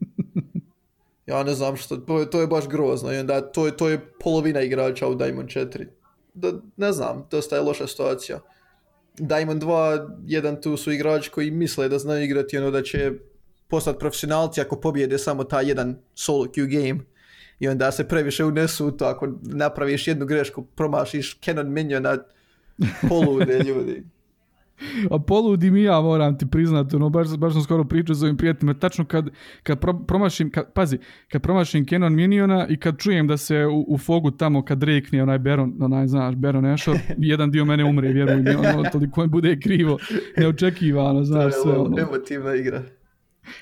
[1.26, 3.88] ja ne znam što, to je, to je baš grozno i onda to je, to
[3.88, 5.86] je polovina igrača u Diamond 4.
[6.34, 8.40] Da, ne znam, dosta je loša situacija.
[9.18, 13.12] Diamond 2, jedan tu su igrači koji misle da znaju igrati ono da će
[13.70, 17.00] postati profesionalci ako pobjede samo taj jedan solo queue game
[17.60, 19.04] i onda se previše unesu u to.
[19.04, 22.18] Ako napraviš jednu grešku promašiš Canon miniona
[23.08, 24.04] polude ljudi.
[25.10, 28.36] A poludim i ja moram ti priznati, ono, baš, baš sam skoro pričao s ovim
[28.36, 29.28] prijateljima, tačno kad,
[29.62, 30.98] kad pro, promašim, kad, pazi,
[31.28, 35.22] kad promašim Canon Miniona i kad čujem da se u, u fogu tamo kad rekne
[35.22, 39.28] onaj Baron, onaj, znaš, Baron Asher, jedan dio mene umre, vjeruj mi, ono, toliko mi
[39.28, 39.98] bude krivo,
[40.36, 41.98] neočekivano, znaš, sve, ono.
[41.98, 42.82] emotivna igra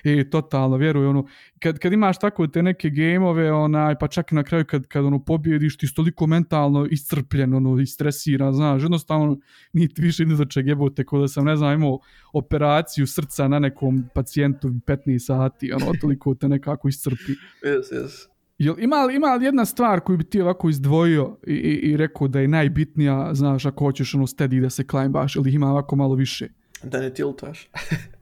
[0.04, 1.26] E, totalno, vjeruj, ono,
[1.58, 5.04] kad, kad imaš tako te neke gameove, onaj, pa čak i na kraju kad, kad
[5.04, 9.38] ono, pobjediš, ti si toliko mentalno iscrpljen, ono, istresiran, znaš, jednostavno,
[9.72, 11.98] niti više ni do čeg jebote, ko da sam, ne znam, imao
[12.32, 17.32] operaciju srca na nekom pacijentu 15 sati, ono, toliko te nekako iscrpi.
[17.64, 18.26] yes, yes.
[18.58, 21.96] Jel, ima, li, ima li jedna stvar koju bi ti ovako izdvojio i, i, i
[21.96, 25.96] rekao da je najbitnija, znaš, ako hoćeš ono steady da se climbaš, ili ima ovako
[25.96, 26.48] malo više?
[26.82, 27.68] da ne tiltaš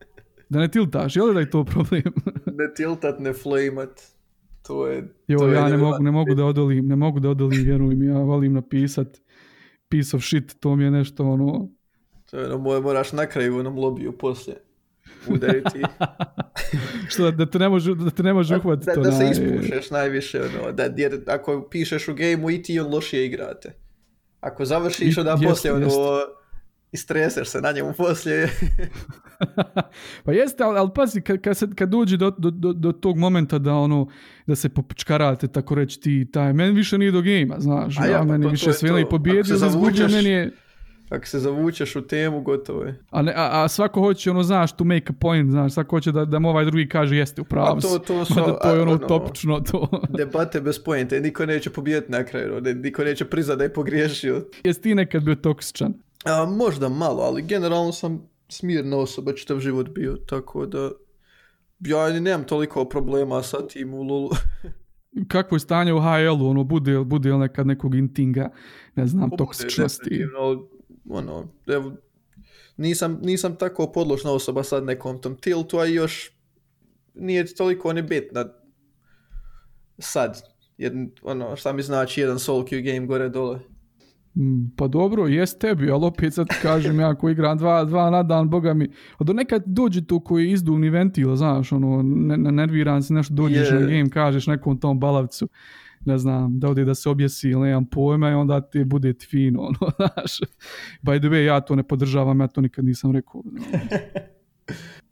[0.48, 2.02] Da ne tiltaš, je li da je to problem?
[2.58, 4.02] ne tiltat, ne flameat
[4.62, 4.96] to je
[5.28, 5.78] Jo, to je ja ne nevjerojatno.
[5.80, 9.20] mogu, ne mogu da odolim, ne mogu da odolim, vjeruj mi, ja volim napisat
[9.88, 11.68] piece of shit, to mi je nešto ono,
[12.30, 14.56] to je ono, mo- moraš na kraju u onom lobiju poslije
[15.28, 15.82] udariti
[17.10, 19.00] što da, da te ne može, da te ne može uhvatiti da, to.
[19.00, 22.90] da se naj- ispušeš najviše ono, da, jer ako pišeš u gameu i ti on
[22.90, 23.72] lošije igrate
[24.40, 25.88] ako završiš onda poslije ono.
[26.92, 28.48] Istreseš se na njemu poslije
[30.24, 33.16] pa jeste, ali, ali pazi, kad, kad, se, kad dođe do, do, do, do tog
[33.18, 34.08] momenta da ono,
[34.46, 38.04] da se popičkarate, tako reći ti, i taj, meni više nije do gejma, znaš, A
[38.04, 40.52] ja, ja, pa meni to- to više sve i pobjedio, da zavučeš- meni je,
[41.10, 44.72] ako se zavučeš u temu gotovo je a, ne, a, a svako hoće, ono, znaš,
[44.72, 47.44] to make a point, znaš, svako hoće da, da mu ovaj drugi kaže, jeste, u
[47.44, 50.00] pravu A to- to su- Mada to je ono, ono- utopično, to.
[50.18, 54.44] debate bez pojente, niko neće pobijeti na kraju, ono, niko neće priznat da je pogriješio.
[54.64, 55.94] Jesi ti nekad bio toksičan?
[56.26, 60.90] A, možda malo, ali generalno sam smirna osoba čitav život bio, tako da
[61.80, 64.30] ja ni nemam toliko problema sa tim u Lulu.
[65.28, 68.50] kakvo je stanje u HL-u, ono, bude, bude li nekad nekog intinga,
[68.94, 70.10] ne znam, Bude toksičnosti.
[70.10, 70.68] definitivno,
[71.10, 71.92] ono, evo,
[72.76, 76.30] nisam, nisam tako podložna osoba sad nekom tom tiltu, a još
[77.14, 78.44] nije toliko ni bitna
[79.98, 80.42] sad.
[80.78, 83.60] Jer, ono, šta mi znači jedan solo queue game gore dole.
[84.36, 88.22] Mm, Pa dobro, jest tebi, ali opet sad kažem ja koji igram dva, dva na
[88.22, 92.36] dan, boga mi, a do nekad dođe to koji je izduvni ventil, znaš, ono, ne,
[92.36, 93.74] ne, nerviran si, nešto dođeš Je.
[93.74, 95.48] na game, kažeš nekom tom balavcu,
[96.04, 99.26] ne znam, da ode da se objesi ili nemam pojma i onda ti bude ti
[99.26, 100.38] fino, ono, znaš.
[101.02, 103.42] By the way, ja to ne podržavam, ja to nikad nisam rekao.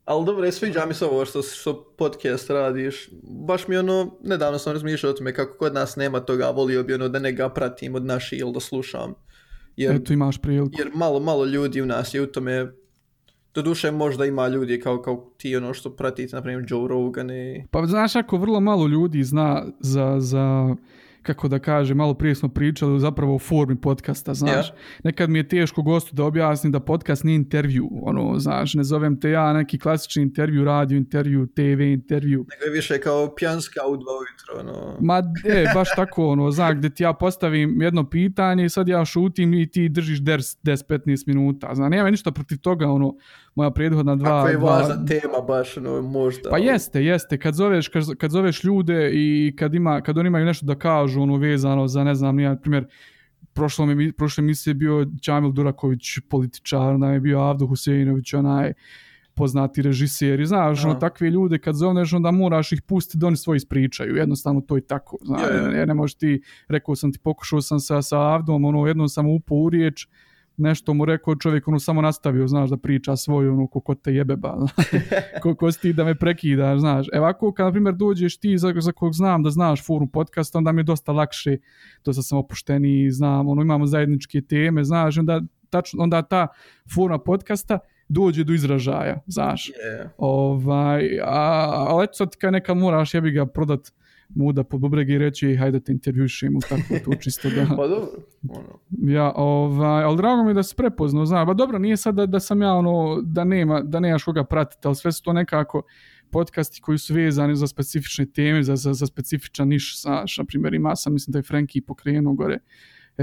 [0.05, 3.09] Ali dobro, sviđa mi se ovo što, što podcast radiš.
[3.47, 6.95] Baš mi ono, nedavno sam razmišljao o tome kako kod nas nema toga, volio bi
[6.95, 9.15] ono da ne ga pratim od naših ili da slušam.
[9.77, 10.75] Jer, Eto imaš priliku.
[10.79, 12.73] jer malo, malo ljudi u nas je u tome,
[13.55, 17.65] doduše možda ima ljudi kao, kao ti ono što pratite, na primjer Joe Rogan i...
[17.71, 20.75] Pa znaš, ako vrlo malo ljudi zna za, za
[21.25, 24.73] kako da kaže, malo prije smo pričali zapravo o formi podcasta, znaš.
[25.05, 29.21] Nekad mi je teško gostu da objasnim da podcast nije intervju, ono, znaš, ne zovem
[29.21, 32.47] te ja neki klasični intervju, radio intervju, TV intervju.
[32.51, 34.97] Nego je više kao pjanska u dva ujutro, ono.
[35.01, 39.05] Ma, e, baš tako, ono, znaš, gdje ti ja postavim jedno pitanje i sad ja
[39.05, 43.15] šutim i ti držiš 10-15 minuta, znaš, nema ništa protiv toga, ono,
[43.55, 44.39] moja prethodna dva...
[44.39, 44.71] Ako je dva...
[44.71, 46.51] važna tema baš, ono, možda.
[46.51, 50.47] Pa jeste, jeste, kad zoveš, kad, kad zoveš ljude i kad, ima, kad oni imaju
[50.47, 52.87] nešto da kažu, ono, vezano za, ne znam, nije, primjer,
[53.53, 58.73] prošlo mi, prošle emisije je bio Čamil Duraković, političar, je bio Avdo Huseinović, onaj
[59.35, 63.37] poznati režiser i znaš, ono, takve ljude kad zoveš onda moraš ih pustiti da oni
[63.37, 65.69] svoje ispričaju, jednostavno to je tako, znaš, je.
[65.71, 69.27] ne, ne možeš ti, rekao sam ti, pokušao sam sa, sa Avdom, ono, jednom sam
[69.27, 70.09] upao u riječ,
[70.57, 74.15] nešto mu rekao čovjek, ono samo nastavio, znaš, da priča svoju, ono, ko, ko te
[74.15, 74.57] jebeba,
[75.43, 77.07] ko, ko si ti da me prekidaš, znaš.
[77.13, 80.57] Evo ako, kad, na primjer, dođeš ti za, za kog znam da znaš forum podcast,
[80.57, 81.57] onda mi je dosta lakše,
[82.05, 85.41] dosta sam opušteniji, znam, ono, imamo zajedničke teme, znaš, onda,
[85.71, 86.47] tačno, onda ta
[86.95, 87.79] forma podcasta
[88.09, 89.69] dođe do izražaja, znaš.
[89.69, 90.11] Je.
[90.19, 93.81] Ovaj, a, ali sad kad neka moraš jebi ga prodat
[94.35, 97.77] muda po bubrege i reći hajde te intervjušim u tako to čisto da...
[97.77, 98.09] Pa dobro,
[98.49, 99.13] ono.
[99.13, 102.27] Ja, ovaj, ali drago mi je da se prepoznao, znam, ba dobro, nije sad da,
[102.27, 105.83] da sam ja ono, da nema, da nemaš koga pratiti, ali sve su to nekako
[106.31, 110.75] podcasti koji su vezani za specifične teme, za, za, za specifičan niš, znaš, na primjer
[110.75, 112.59] ima sam, mislim da je Frankie pokrenuo gore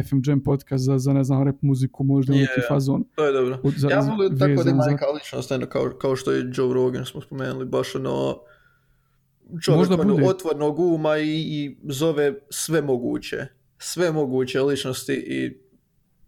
[0.10, 3.04] FM Jam podcast za, za ne znam, rap muziku, možda Je, neki fazon.
[3.16, 3.60] To je dobro.
[3.64, 7.06] Od- za- ja volim tako da ima neka ličnost, kao, kao što je Joe Rogan
[7.06, 8.36] smo spomenuli, baš ono
[9.64, 13.48] čovjek Možda ono, otvornog uma i, i zove sve moguće.
[13.78, 15.58] Sve moguće ličnosti i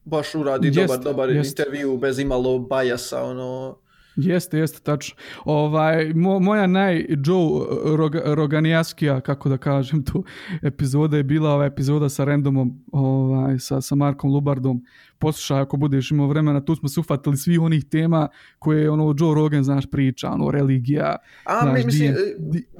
[0.06, 1.50] baš uradi Jest, dobar, dobar jest.
[1.50, 3.80] intervju bez imalo bajasa, ono,
[4.16, 5.16] Jeste, jeste, tačno.
[5.46, 7.66] Ovaj, mo, moja naj Joe
[7.98, 10.24] Rog, Roganijaskija, kako da kažem tu,
[10.62, 14.84] epizoda je bila ova epizoda sa randomom, ovaj, sa, sa Markom Lubardom.
[15.20, 18.28] Poslušaj ako budeš imao vremena, tu smo se ufatili svih onih tema
[18.60, 21.16] koje ono Joe Rogan, znaš, priča, ono, religija.
[21.44, 22.16] A, Znaš, mi, mislim, e,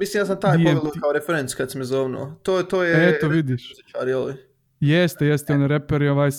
[0.00, 2.38] mislim, ja sam taj pogledao kao referenc kad si me zovno.
[2.42, 3.08] To, to je...
[3.08, 3.72] Eto, vidiš.
[4.26, 4.53] li?
[4.86, 6.30] Jeste, jeste, on reper i ovaj,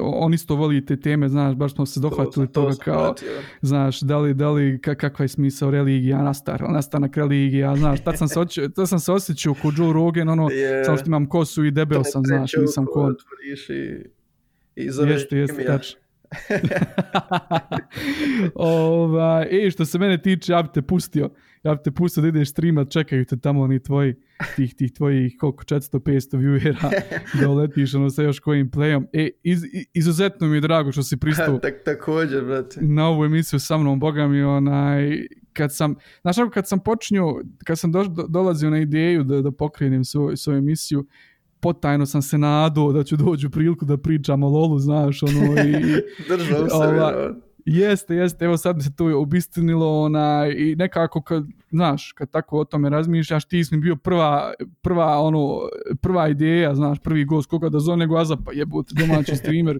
[0.00, 3.28] on isto voli te teme, znaš, baš smo se dohvatili To- to toga kao, pratio.
[3.62, 8.18] znaš, da li, da li, ka- kakva je smisao religija, nastar, nastanak religija, znaš, tad
[8.18, 10.84] sam se, oči, tad sam se osjećao kod Joe Rogan, ono, Je.
[10.84, 13.04] samo što imam kosu i debel sam, znaš, nisam kon.
[13.04, 14.04] otvoriš i,
[14.76, 16.00] i zoveš Jeste, jeste, tačno.
[18.54, 21.30] ovaj, e, što se mene tiče, ja bi te pustio,
[21.62, 24.14] ja bi te pustio da ideš streamat, čekaju te tamo oni tvoji,
[24.56, 26.90] tih, tih tvojih, koliko, 400-500 viewera,
[27.40, 29.06] da uletiš ono sa još kojim playom.
[29.12, 29.62] E, iz,
[29.94, 32.80] izuzetno mi je drago što si pristao Tak, također, brate.
[32.82, 37.78] na ovu emisiju sa mnom, boga mi, onaj, kad sam, znaš kad sam počinio, kad
[37.78, 41.06] sam do, dolazio na ideju da, da pokrenem svoju, svoju emisiju,
[41.60, 45.62] potajno sam se nadao da ću doći u priliku da pričam o lolu, znaš, ono,
[45.62, 45.72] i,
[46.28, 47.49] Držao se, Ova- vjerovat.
[47.66, 52.64] Jeste, jeste, evo sad se to obistinilo, onaj, i nekako kad, znaš, kad tako o
[52.64, 54.52] tome razmišljaš, ti si mi bio prva,
[54.82, 55.60] prva, ono,
[56.02, 59.78] prva ideja, znaš, prvi gost, koga da zove nego Azapa, jebote, domaći streamer,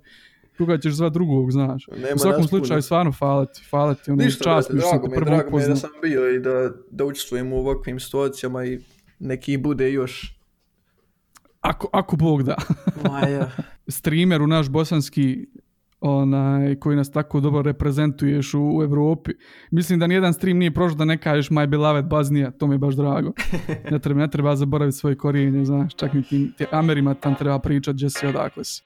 [0.59, 1.87] koga ćeš zvat drugog, znaš.
[1.87, 5.09] Nema U svakom slučaju, stvarno, hvala ti, hvala ti, ono, Ništa, čast mi sam te
[5.15, 5.77] prvo drago mi je da upoznao.
[5.77, 8.79] sam bio i da, da učestvujem u ovakvim situacijama i
[9.19, 10.41] neki bude još.
[11.61, 12.57] Ako, ako Bog da.
[13.11, 13.51] Maja.
[13.89, 15.47] Streamer u naš bosanski,
[16.01, 19.31] onaj, koji nas tako dobro reprezentuješ u, u Evropi.
[19.71, 22.79] Mislim da nijedan stream nije prošao da ne kažeš my beloved baznija, to mi je
[22.79, 23.33] baš drago.
[23.91, 27.59] Ne treba, ne treba zaboraviti svoje korijenje, znaš, čak i tim, tim Amerima tam treba
[27.59, 28.83] pričat gdje si odakle si.